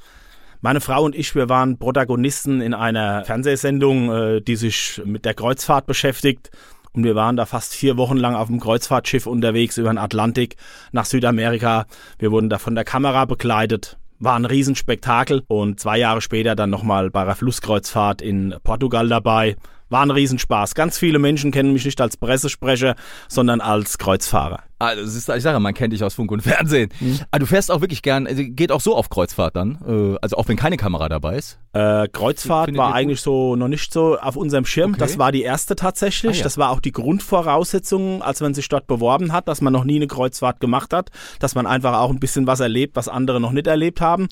Meine 0.65 0.81
Frau 0.81 1.05
und 1.05 1.15
ich, 1.15 1.35
wir 1.35 1.51
waren 1.51 1.79
Protagonisten 1.79 2.63
in 2.63 2.73
einer 2.73 3.23
Fernsehsendung, 3.27 4.11
äh, 4.11 4.41
die 4.41 4.57
sich 4.57 5.03
mit 5.05 5.27
der 5.27 5.35
Kreuzfahrt 5.35 5.85
beschäftigt. 5.85 6.51
Und 6.95 7.05
wir 7.05 7.15
waren 7.15 7.37
da 7.37 7.45
fast 7.45 7.75
vier 7.75 7.99
Wochen 7.99 8.17
lang 8.17 8.35
auf 8.35 8.47
dem 8.47 8.61
Kreuzfahrtschiff 8.61 9.27
unterwegs 9.27 9.77
über 9.77 9.91
den 9.91 9.99
Atlantik 9.99 10.57
nach 10.91 11.05
Südamerika. 11.05 11.85
Wir 12.19 12.31
wurden 12.31 12.49
da 12.49 12.57
von 12.57 12.75
der 12.75 12.85
Kamera 12.85 13.27
begleitet. 13.27 13.99
War 14.21 14.37
ein 14.37 14.47
Riesenspektakel. 14.47 15.43
Und 15.49 15.81
zwei 15.81 15.99
Jahre 15.99 16.23
später 16.23 16.57
dann 16.57 16.71
nochmal 16.71 17.11
bei 17.11 17.21
einer 17.21 17.35
Flusskreuzfahrt 17.35 18.23
in 18.23 18.55
Portugal 18.63 19.07
dabei. 19.07 19.57
War 19.95 20.03
ein 20.03 20.11
Riesenspaß. 20.11 20.75
Ganz 20.75 20.99
viele 20.99 21.21
Menschen 21.21 21.53
kennen 21.53 21.73
mich 21.73 21.85
nicht 21.85 22.01
als 22.01 22.17
Pressesprecher, 22.17 22.97
sondern 23.29 23.61
als 23.61 23.97
Kreuzfahrer. 23.97 24.65
Also, 24.81 25.03
ist, 25.03 25.29
ich 25.29 25.43
sage, 25.45 25.61
man 25.61 25.73
kennt 25.73 25.93
dich 25.93 26.03
aus 26.03 26.15
Funk 26.15 26.33
und 26.33 26.43
Fernsehen. 26.43 26.91
Ah, 27.31 27.39
du 27.39 27.47
fährst 27.47 27.71
auch 27.71 27.81
wirklich 27.81 28.03
gern, 28.03 28.27
also 28.27 28.43
geht 28.45 28.73
auch 28.73 28.81
so 28.81 28.97
auf 28.97 29.09
Kreuzfahrt 29.09 29.55
dann, 29.55 29.79
äh, 29.87 30.19
also 30.21 30.37
auch 30.37 30.49
wenn 30.49 30.57
keine 30.57 30.77
Kamera 30.77 31.09
dabei 31.09 31.37
ist. 31.37 31.61
Äh, 31.75 32.09
Kreuzfahrt 32.09 32.67
Findet 32.67 32.81
war 32.81 32.93
eigentlich 32.93 33.21
so 33.21 33.55
noch 33.55 33.69
nicht 33.69 33.93
so 33.93 34.19
auf 34.19 34.35
unserem 34.35 34.67
Schirm. 34.67 34.91
Okay. 34.91 34.99
Das 34.99 35.17
war 35.17 35.31
die 35.31 35.43
erste 35.43 35.77
tatsächlich. 35.77 36.33
Ah, 36.33 36.39
ja. 36.39 36.43
Das 36.43 36.59
war 36.59 36.71
auch 36.71 36.81
die 36.81 36.91
Grundvoraussetzung, 36.91 38.21
als 38.21 38.41
man 38.41 38.53
sich 38.53 38.69
dort 38.69 38.89
beworben 38.89 39.33
hat, 39.33 39.47
dass 39.47 39.61
man 39.61 39.73
noch 39.73 39.85
nie 39.85 39.95
eine 39.95 40.09
Kreuzfahrt 40.09 40.59
gemacht 40.59 40.93
hat, 40.93 41.11
dass 41.39 41.55
man 41.55 41.69
einfach 41.69 41.97
auch 42.01 42.11
ein 42.11 42.19
bisschen 42.19 42.49
was 42.49 42.59
erlebt, 42.59 42.97
was 42.97 43.07
andere 43.07 43.41
noch 43.41 43.53
nicht 43.53 43.69
erlebt 43.69 44.01
haben. 44.01 44.27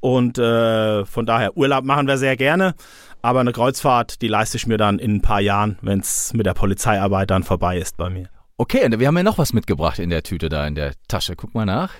Und 0.00 0.38
äh, 0.38 1.04
von 1.04 1.24
daher 1.24 1.56
Urlaub 1.56 1.84
machen 1.84 2.08
wir 2.08 2.18
sehr 2.18 2.36
gerne. 2.36 2.74
Aber 3.24 3.40
eine 3.40 3.52
Kreuzfahrt, 3.52 4.20
die 4.20 4.28
leiste 4.28 4.58
ich 4.58 4.66
mir 4.66 4.76
dann 4.76 4.98
in 4.98 5.14
ein 5.14 5.22
paar 5.22 5.40
Jahren, 5.40 5.78
wenn 5.80 6.00
es 6.00 6.34
mit 6.34 6.44
der 6.44 6.52
Polizeiarbeit 6.52 7.30
dann 7.30 7.42
vorbei 7.42 7.78
ist 7.78 7.96
bei 7.96 8.10
mir. 8.10 8.28
Okay, 8.58 8.84
und 8.84 9.00
wir 9.00 9.06
haben 9.06 9.16
ja 9.16 9.22
noch 9.22 9.38
was 9.38 9.54
mitgebracht 9.54 9.98
in 9.98 10.10
der 10.10 10.22
Tüte 10.22 10.50
da 10.50 10.66
in 10.66 10.74
der 10.74 10.92
Tasche. 11.08 11.34
Guck 11.34 11.54
mal 11.54 11.64
nach. 11.64 11.94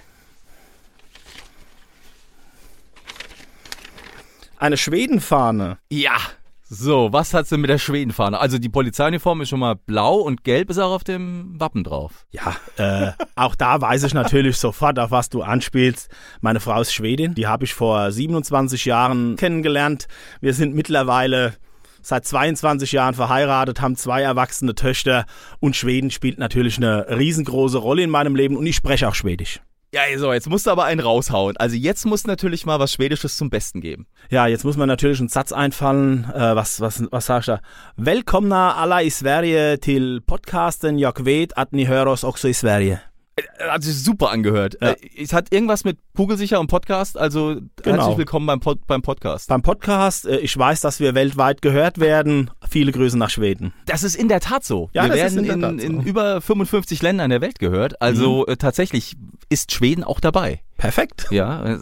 Eine 4.58 4.76
Schwedenfahne. 4.76 5.78
Ja. 5.88 6.18
So, 6.66 7.12
was 7.12 7.34
hat's 7.34 7.50
denn 7.50 7.60
mit 7.60 7.68
der 7.68 7.78
Schwedenfahne? 7.78 8.40
Also 8.40 8.58
die 8.58 8.70
Polizeiuniform 8.70 9.42
ist 9.42 9.50
schon 9.50 9.60
mal 9.60 9.74
blau 9.74 10.16
und 10.16 10.44
gelb 10.44 10.70
ist 10.70 10.78
auch 10.78 10.92
auf 10.92 11.04
dem 11.04 11.60
Wappen 11.60 11.84
drauf. 11.84 12.26
Ja, 12.30 12.56
äh, 12.78 13.12
auch 13.36 13.54
da 13.54 13.80
weiß 13.80 14.02
ich 14.04 14.14
natürlich 14.14 14.56
sofort, 14.56 14.98
auf 14.98 15.10
was 15.10 15.28
du 15.28 15.42
anspielst. 15.42 16.08
Meine 16.40 16.60
Frau 16.60 16.80
ist 16.80 16.94
Schwedin, 16.94 17.34
die 17.34 17.46
habe 17.46 17.64
ich 17.64 17.74
vor 17.74 18.10
27 18.10 18.86
Jahren 18.86 19.36
kennengelernt. 19.36 20.08
Wir 20.40 20.54
sind 20.54 20.74
mittlerweile 20.74 21.54
seit 22.00 22.24
22 22.24 22.92
Jahren 22.92 23.14
verheiratet, 23.14 23.82
haben 23.82 23.96
zwei 23.96 24.22
erwachsene 24.22 24.74
Töchter 24.74 25.26
und 25.60 25.76
Schweden 25.76 26.10
spielt 26.10 26.38
natürlich 26.38 26.78
eine 26.78 27.06
riesengroße 27.10 27.78
Rolle 27.78 28.02
in 28.02 28.10
meinem 28.10 28.36
Leben 28.36 28.56
und 28.56 28.66
ich 28.66 28.76
spreche 28.76 29.08
auch 29.08 29.14
Schwedisch. 29.14 29.60
Ja, 29.94 30.00
so, 30.18 30.32
jetzt 30.32 30.48
musst 30.48 30.66
du 30.66 30.72
aber 30.72 30.86
einen 30.86 30.98
raushauen. 30.98 31.56
Also 31.56 31.76
jetzt 31.76 32.04
muss 32.04 32.26
natürlich 32.26 32.66
mal 32.66 32.80
was 32.80 32.92
Schwedisches 32.92 33.36
zum 33.36 33.48
Besten 33.48 33.80
geben. 33.80 34.08
Ja, 34.28 34.48
jetzt 34.48 34.64
muss 34.64 34.76
mir 34.76 34.88
natürlich 34.88 35.20
ein 35.20 35.28
Satz 35.28 35.52
einfallen. 35.52 36.28
Äh, 36.34 36.56
was, 36.56 36.80
was, 36.80 37.04
was 37.12 37.26
sagst 37.26 37.48
du? 37.48 37.60
Välkomna 37.94 38.74
alla 38.74 39.02
i 39.02 39.10
Sverige 39.10 39.78
till 39.78 40.20
podcasten 40.20 40.98
Jag 40.98 41.24
vet 41.24 41.52
att 41.56 41.70
ni 41.70 41.84
hör 41.84 42.08
oss 42.08 42.24
också 42.24 42.48
i 42.48 42.54
Sverige. 42.54 43.00
Äh, 43.36 43.68
hat 43.68 43.82
sich 43.82 44.02
super 44.02 44.30
angehört. 44.30 44.76
Ja. 44.80 44.90
Äh, 44.90 44.96
es 45.20 45.32
hat 45.32 45.52
irgendwas 45.52 45.84
mit 45.84 45.98
Kugelsicher 46.16 46.60
und 46.60 46.68
Podcast, 46.68 47.18
also 47.18 47.56
genau. 47.82 47.96
herzlich 47.96 48.18
willkommen 48.18 48.46
beim, 48.46 48.60
Pod, 48.60 48.86
beim 48.86 49.02
Podcast. 49.02 49.48
Beim 49.48 49.62
Podcast, 49.62 50.26
äh, 50.26 50.38
ich 50.38 50.56
weiß, 50.56 50.80
dass 50.80 51.00
wir 51.00 51.14
weltweit 51.14 51.60
gehört 51.60 51.98
werden. 51.98 52.50
Viele 52.68 52.92
Grüße 52.92 53.18
nach 53.18 53.30
Schweden. 53.30 53.72
Das 53.86 54.04
ist 54.04 54.14
in 54.14 54.28
der 54.28 54.40
Tat 54.40 54.64
so. 54.64 54.88
Ja, 54.92 55.04
wir 55.04 55.14
werden 55.14 55.44
in, 55.44 55.62
in, 55.62 55.78
in, 55.78 56.02
über 56.02 56.40
55 56.40 57.02
Ländern 57.02 57.30
der 57.30 57.40
Welt 57.40 57.58
gehört. 57.58 58.00
Also 58.00 58.46
mhm. 58.48 58.56
tatsächlich 58.58 59.16
ist 59.48 59.72
Schweden 59.72 60.04
auch 60.04 60.20
dabei. 60.20 60.60
Perfekt. 60.76 61.26
Ja. 61.30 61.80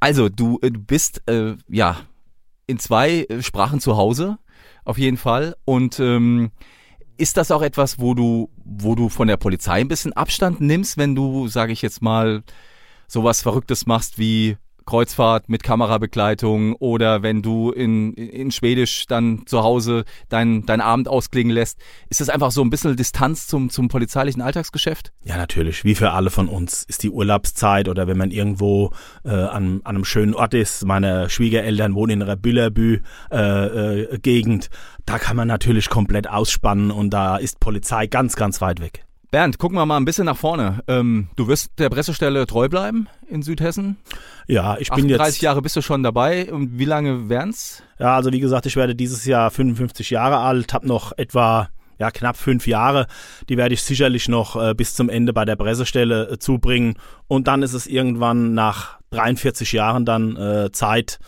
Also 0.00 0.28
du, 0.28 0.58
du 0.58 0.80
bist 0.80 1.22
äh, 1.28 1.54
ja 1.68 1.96
in 2.66 2.78
zwei 2.78 3.26
Sprachen 3.40 3.80
zu 3.80 3.96
Hause, 3.96 4.38
auf 4.84 4.98
jeden 4.98 5.16
Fall. 5.16 5.56
Und 5.64 5.98
ähm, 5.98 6.50
ist 7.16 7.36
das 7.36 7.50
auch 7.50 7.62
etwas, 7.62 7.98
wo 7.98 8.14
du, 8.14 8.50
wo 8.64 8.94
du 8.94 9.08
von 9.08 9.28
der 9.28 9.36
Polizei 9.36 9.80
ein 9.80 9.88
bisschen 9.88 10.12
Abstand 10.12 10.60
nimmst, 10.60 10.96
wenn 10.96 11.14
du, 11.14 11.48
sage 11.48 11.72
ich 11.72 11.82
jetzt 11.82 12.02
mal, 12.02 12.42
sowas 13.06 13.42
Verrücktes 13.42 13.86
machst 13.86 14.18
wie 14.18 14.56
Kreuzfahrt 14.92 15.48
mit 15.48 15.62
Kamerabegleitung 15.62 16.74
oder 16.74 17.22
wenn 17.22 17.40
du 17.40 17.70
in, 17.70 18.12
in 18.12 18.50
Schwedisch 18.50 19.06
dann 19.06 19.46
zu 19.46 19.62
Hause 19.62 20.04
deinen 20.28 20.66
dein 20.66 20.82
Abend 20.82 21.08
ausklingen 21.08 21.50
lässt. 21.50 21.78
Ist 22.10 22.20
das 22.20 22.28
einfach 22.28 22.50
so 22.50 22.60
ein 22.60 22.68
bisschen 22.68 22.94
Distanz 22.94 23.46
zum, 23.46 23.70
zum 23.70 23.88
polizeilichen 23.88 24.42
Alltagsgeschäft? 24.42 25.14
Ja, 25.24 25.38
natürlich. 25.38 25.82
Wie 25.84 25.94
für 25.94 26.10
alle 26.10 26.28
von 26.28 26.46
uns 26.46 26.82
ist 26.82 27.04
die 27.04 27.08
Urlaubszeit 27.08 27.88
oder 27.88 28.06
wenn 28.06 28.18
man 28.18 28.30
irgendwo 28.30 28.90
äh, 29.24 29.30
an, 29.30 29.80
an 29.84 29.96
einem 29.96 30.04
schönen 30.04 30.34
Ort 30.34 30.52
ist. 30.52 30.84
Meine 30.84 31.30
Schwiegereltern 31.30 31.94
wohnen 31.94 32.20
in 32.20 32.28
einer 32.28 32.36
Büllerbü-Gegend. 32.36 33.02
Äh, 33.32 34.66
äh, 34.66 34.68
da 35.06 35.18
kann 35.18 35.36
man 35.36 35.48
natürlich 35.48 35.88
komplett 35.88 36.28
ausspannen 36.28 36.90
und 36.90 37.14
da 37.14 37.38
ist 37.38 37.60
Polizei 37.60 38.08
ganz, 38.08 38.36
ganz 38.36 38.60
weit 38.60 38.82
weg. 38.82 39.06
Bernd, 39.32 39.58
gucken 39.58 39.78
wir 39.78 39.86
mal 39.86 39.96
ein 39.96 40.04
bisschen 40.04 40.26
nach 40.26 40.36
vorne. 40.36 40.84
Ähm, 40.88 41.28
du 41.36 41.48
wirst 41.48 41.78
der 41.78 41.88
Pressestelle 41.88 42.46
treu 42.46 42.68
bleiben 42.68 43.08
in 43.30 43.40
Südhessen? 43.40 43.96
Ja, 44.46 44.76
ich 44.78 44.90
bin 44.90 45.08
jetzt. 45.08 45.20
30 45.20 45.40
Jahre 45.40 45.62
bist 45.62 45.74
du 45.74 45.80
schon 45.80 46.02
dabei. 46.02 46.52
Und 46.52 46.78
wie 46.78 46.84
lange 46.84 47.30
wären's? 47.30 47.82
Ja, 47.98 48.14
also 48.14 48.30
wie 48.30 48.40
gesagt, 48.40 48.66
ich 48.66 48.76
werde 48.76 48.94
dieses 48.94 49.24
Jahr 49.24 49.50
55 49.50 50.10
Jahre 50.10 50.36
alt, 50.36 50.74
habe 50.74 50.86
noch 50.86 51.12
etwa 51.16 51.70
ja, 51.98 52.10
knapp 52.10 52.36
fünf 52.36 52.66
Jahre. 52.66 53.06
Die 53.48 53.56
werde 53.56 53.72
ich 53.72 53.80
sicherlich 53.80 54.28
noch 54.28 54.54
äh, 54.54 54.74
bis 54.74 54.94
zum 54.94 55.08
Ende 55.08 55.32
bei 55.32 55.46
der 55.46 55.56
Pressestelle 55.56 56.32
äh, 56.32 56.38
zubringen. 56.38 56.96
Und 57.26 57.48
dann 57.48 57.62
ist 57.62 57.72
es 57.72 57.86
irgendwann 57.86 58.52
nach 58.52 58.98
43 59.12 59.72
Jahren 59.72 60.04
dann 60.04 60.36
äh, 60.36 60.72
Zeit, 60.72 61.18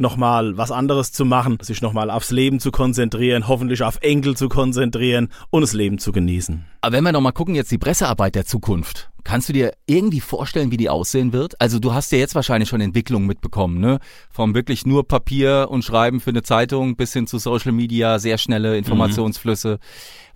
nochmal 0.00 0.56
was 0.56 0.70
anderes 0.70 1.12
zu 1.12 1.24
machen, 1.24 1.58
sich 1.60 1.82
nochmal 1.82 2.10
aufs 2.10 2.30
Leben 2.30 2.58
zu 2.58 2.70
konzentrieren, 2.70 3.46
hoffentlich 3.46 3.82
auf 3.82 3.98
Enkel 4.00 4.36
zu 4.36 4.48
konzentrieren 4.48 5.28
und 5.50 5.60
das 5.62 5.72
Leben 5.72 5.98
zu 5.98 6.12
genießen. 6.12 6.64
Aber 6.80 6.96
wenn 6.96 7.04
wir 7.04 7.12
nochmal 7.12 7.32
gucken, 7.32 7.54
jetzt 7.54 7.70
die 7.70 7.78
Pressearbeit 7.78 8.34
der 8.34 8.46
Zukunft. 8.46 9.10
Kannst 9.22 9.50
du 9.50 9.52
dir 9.52 9.72
irgendwie 9.86 10.20
vorstellen, 10.20 10.70
wie 10.70 10.78
die 10.78 10.88
aussehen 10.88 11.32
wird? 11.32 11.60
Also 11.60 11.78
du 11.78 11.92
hast 11.92 12.10
ja 12.10 12.18
jetzt 12.18 12.34
wahrscheinlich 12.34 12.70
schon 12.70 12.80
Entwicklungen 12.80 13.26
mitbekommen, 13.26 13.78
ne? 13.78 13.98
Vom 14.30 14.54
wirklich 14.54 14.86
nur 14.86 15.06
Papier 15.06 15.68
und 15.70 15.84
Schreiben 15.84 16.20
für 16.20 16.30
eine 16.30 16.42
Zeitung 16.42 16.96
bis 16.96 17.12
hin 17.12 17.26
zu 17.26 17.38
Social 17.38 17.72
Media, 17.72 18.18
sehr 18.18 18.38
schnelle 18.38 18.78
Informationsflüsse. 18.78 19.74
Mhm. 19.74 19.78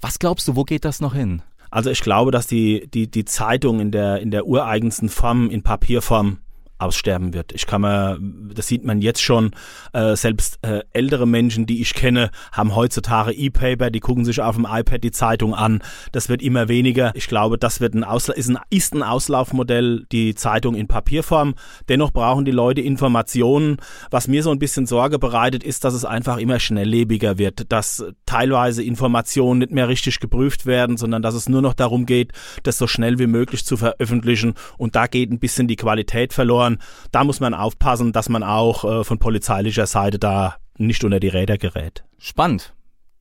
Was 0.03 0.19
glaubst 0.19 0.47
du, 0.47 0.57
wo 0.57 0.65
geht 0.65 0.85
das 0.85 1.01
noch 1.01 1.15
hin? 1.15 1.43
Also 1.71 1.91
ich 1.91 2.03
glaube, 2.03 2.31
dass 2.31 2.47
die, 2.47 2.89
die, 2.93 3.11
die 3.11 3.25
Zeitung 3.25 3.81
in 3.81 3.91
der, 3.91 4.21
in 4.21 4.31
der 4.31 4.47
ureigensten 4.47 5.09
Form, 5.09 5.51
in 5.51 5.63
Papierform, 5.63 6.39
aussterben 6.79 7.35
wird. 7.35 7.53
Ich 7.53 7.67
kann 7.67 7.83
mir, 7.83 8.19
das 8.21 8.67
sieht 8.67 8.85
man 8.85 9.01
jetzt 9.01 9.23
schon, 9.23 9.53
äh, 9.93 10.17
selbst 10.17 10.59
äh, 10.63 10.81
ältere 10.93 11.27
Menschen, 11.27 11.67
die 11.67 11.81
ich 11.81 11.95
kenne, 11.95 12.31
haben 12.53 12.75
heutzutage 12.75 13.33
E-Paper, 13.33 13.91
die 13.91 14.01
gucken 14.01 14.25
sich 14.25 14.41
auf 14.41 14.57
dem 14.57 14.67
iPad 14.69 15.03
die 15.03 15.13
Zeitung 15.13 15.55
an. 15.55 15.83
Das 16.13 16.29
wird 16.29 16.43
immer 16.43 16.69
weniger. 16.69 17.13
Ich 17.15 17.29
glaube, 17.29 17.59
das 17.59 17.81
wird 17.81 17.95
ein 17.95 18.05
Ausla 18.05 18.35
ist, 18.35 18.49
ein, 18.51 18.59
ist 18.71 18.95
ein 18.95 19.03
Auslaufmodell, 19.03 20.05
die 20.11 20.35
Zeitung 20.35 20.75
in 20.75 20.89
Papierform. 20.89 21.55
Dennoch 21.89 22.11
brauchen 22.11 22.45
die 22.45 22.51
Leute 22.51 22.81
Informationen. 22.81 23.77
Was 24.11 24.27
mir 24.27 24.43
so 24.43 24.51
ein 24.51 24.59
bisschen 24.59 24.87
Sorge 24.87 25.19
bereitet, 25.19 25.63
ist, 25.63 25.85
dass 25.85 25.95
es 25.95 26.05
einfach 26.05 26.39
immer 26.39 26.59
schnelllebiger 26.59 27.39
wird, 27.39 27.71
dass 27.73 28.05
teilweise 28.27 28.83
Informationen 28.83 29.61
nicht 29.61 29.73
mehr 29.73 29.89
richtig 29.89 30.19
geprüft 30.19 30.67
werden, 30.67 30.97
sondern 30.97 31.23
dass 31.23 31.35
es 31.35 31.49
nur 31.49 31.63
noch 31.63 31.75
darum 31.75 32.05
geht, 32.05 32.33
das 32.65 32.79
so 32.79 32.87
schnell 32.87 33.19
wie 33.19 33.29
möglich 33.29 33.65
zu 33.65 33.77
veröffentlichen. 33.77 34.55
Und 34.77 34.97
da 34.97 35.07
geht 35.07 35.31
ein 35.31 35.39
bisschen 35.39 35.69
die 35.69 35.77
Qualität 35.77 36.33
verloren 36.33 36.64
verloren. 36.65 36.79
Da 37.13 37.25
muss 37.25 37.41
man 37.41 37.55
aufpassen, 37.55 38.13
dass 38.13 38.29
man 38.29 38.43
auch 38.43 38.85
äh, 38.85 39.05
von 39.05 39.19
polizeilicher 39.19 39.87
Seite 39.87 40.19
da 40.19 40.57
nicht 40.77 41.05
unter 41.05 41.21
die 41.21 41.29
Räder 41.29 41.59
gerät. 41.59 42.05
Spannend. 42.19 42.75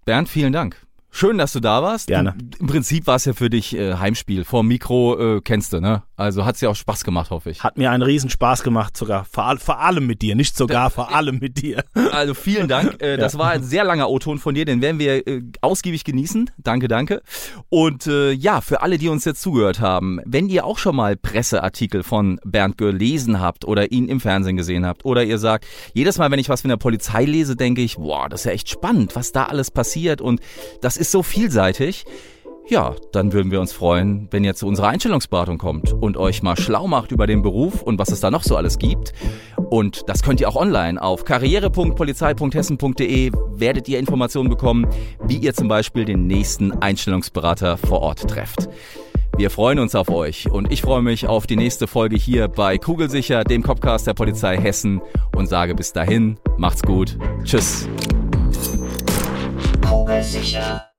Bernd, 0.05 0.29
vielen 0.29 0.53
Dank. 0.53 0.77
Schön, 1.11 1.37
dass 1.37 1.53
du 1.53 1.59
da 1.59 1.83
warst. 1.83 2.07
Gerne. 2.07 2.33
Du, 2.35 2.57
Im 2.59 2.67
Prinzip 2.67 3.05
war 3.05 3.17
es 3.17 3.25
ja 3.25 3.33
für 3.33 3.49
dich 3.49 3.77
äh, 3.77 3.95
Heimspiel. 3.95 4.43
Vor 4.43 4.63
Mikro 4.63 5.37
äh, 5.37 5.41
kennst 5.41 5.71
du, 5.71 5.79
ne? 5.79 6.01
Also 6.23 6.45
hat 6.45 6.55
es 6.55 6.59
dir 6.59 6.69
auch 6.69 6.75
Spaß 6.75 7.03
gemacht, 7.03 7.31
hoffe 7.31 7.49
ich. 7.49 7.63
Hat 7.63 7.77
mir 7.77 7.91
einen 7.91 8.01
riesen 8.01 8.29
Spaß 8.29 8.63
gemacht, 8.63 8.95
sogar 8.95 9.25
vor, 9.25 9.57
vor 9.57 9.81
allem 9.81 10.07
mit 10.07 10.21
dir, 10.21 10.35
nicht 10.35 10.55
sogar 10.55 10.89
vor 10.89 11.13
allem 11.13 11.39
mit 11.39 11.61
dir. 11.61 11.83
Also 12.13 12.33
vielen 12.35 12.67
Dank. 12.67 13.01
Äh, 13.01 13.17
das 13.17 13.37
war 13.37 13.51
ein 13.51 13.63
sehr 13.63 13.83
langer 13.83 14.09
O-Ton 14.09 14.37
von 14.37 14.53
dir, 14.53 14.65
den 14.65 14.81
werden 14.81 14.99
wir 14.99 15.27
äh, 15.27 15.41
ausgiebig 15.61 16.03
genießen. 16.03 16.51
Danke, 16.57 16.87
danke. 16.87 17.23
Und 17.69 18.05
äh, 18.07 18.31
ja, 18.31 18.61
für 18.61 18.81
alle, 18.81 18.97
die 18.97 19.09
uns 19.09 19.25
jetzt 19.25 19.41
zugehört 19.41 19.79
haben, 19.79 20.19
wenn 20.25 20.47
ihr 20.47 20.65
auch 20.65 20.77
schon 20.77 20.95
mal 20.95 21.15
Presseartikel 21.15 22.03
von 22.03 22.39
Bernd 22.45 22.77
gelesen 22.77 23.39
habt 23.39 23.65
oder 23.65 23.91
ihn 23.91 24.07
im 24.07 24.19
Fernsehen 24.19 24.57
gesehen 24.57 24.85
habt 24.85 25.05
oder 25.05 25.23
ihr 25.23 25.39
sagt, 25.39 25.65
jedes 25.93 26.17
Mal, 26.19 26.29
wenn 26.29 26.39
ich 26.39 26.49
was 26.49 26.61
von 26.61 26.69
der 26.69 26.77
Polizei 26.77 27.25
lese, 27.25 27.55
denke 27.55 27.81
ich, 27.81 27.97
boah, 27.97 28.29
das 28.29 28.41
ist 28.41 28.45
ja 28.45 28.51
echt 28.51 28.69
spannend, 28.69 29.15
was 29.15 29.31
da 29.31 29.45
alles 29.45 29.71
passiert 29.71 30.21
und 30.21 30.39
das 30.81 30.97
ist 30.97 31.11
so 31.11 31.23
vielseitig. 31.23 32.05
Ja, 32.69 32.95
dann 33.11 33.33
würden 33.33 33.51
wir 33.51 33.59
uns 33.59 33.73
freuen, 33.73 34.29
wenn 34.31 34.45
ihr 34.45 34.55
zu 34.55 34.65
unserer 34.67 34.87
Einstellungsberatung 34.87 35.57
kommt 35.57 35.91
und 35.91 36.15
euch 36.15 36.41
mal 36.43 36.55
schlau 36.55 36.87
macht 36.87 37.11
über 37.11 37.27
den 37.27 37.41
Beruf 37.41 37.81
und 37.81 37.99
was 37.99 38.09
es 38.09 38.21
da 38.21 38.31
noch 38.31 38.43
so 38.43 38.55
alles 38.55 38.79
gibt. 38.79 39.11
Und 39.69 40.03
das 40.07 40.23
könnt 40.23 40.39
ihr 40.39 40.47
auch 40.47 40.55
online 40.55 41.01
auf 41.01 41.25
karriere.polizei.hessen.de 41.25 43.31
werdet 43.55 43.89
ihr 43.89 43.99
Informationen 43.99 44.49
bekommen, 44.49 44.87
wie 45.25 45.35
ihr 45.37 45.53
zum 45.53 45.67
Beispiel 45.67 46.05
den 46.05 46.25
nächsten 46.25 46.71
Einstellungsberater 46.71 47.77
vor 47.77 48.01
Ort 48.01 48.29
trefft. 48.29 48.69
Wir 49.35 49.49
freuen 49.49 49.79
uns 49.79 49.95
auf 49.95 50.09
euch 50.09 50.49
und 50.49 50.71
ich 50.71 50.83
freue 50.83 51.01
mich 51.01 51.27
auf 51.27 51.47
die 51.47 51.55
nächste 51.55 51.87
Folge 51.87 52.15
hier 52.15 52.47
bei 52.47 52.77
Kugelsicher, 52.77 53.43
dem 53.43 53.63
Copcast 53.63 54.05
der 54.07 54.13
Polizei 54.13 54.57
Hessen 54.57 55.01
und 55.35 55.47
sage 55.47 55.75
bis 55.75 55.91
dahin, 55.91 56.37
macht's 56.57 56.83
gut, 56.83 57.17
tschüss. 57.43 57.89
Kugelsicher. 59.89 60.92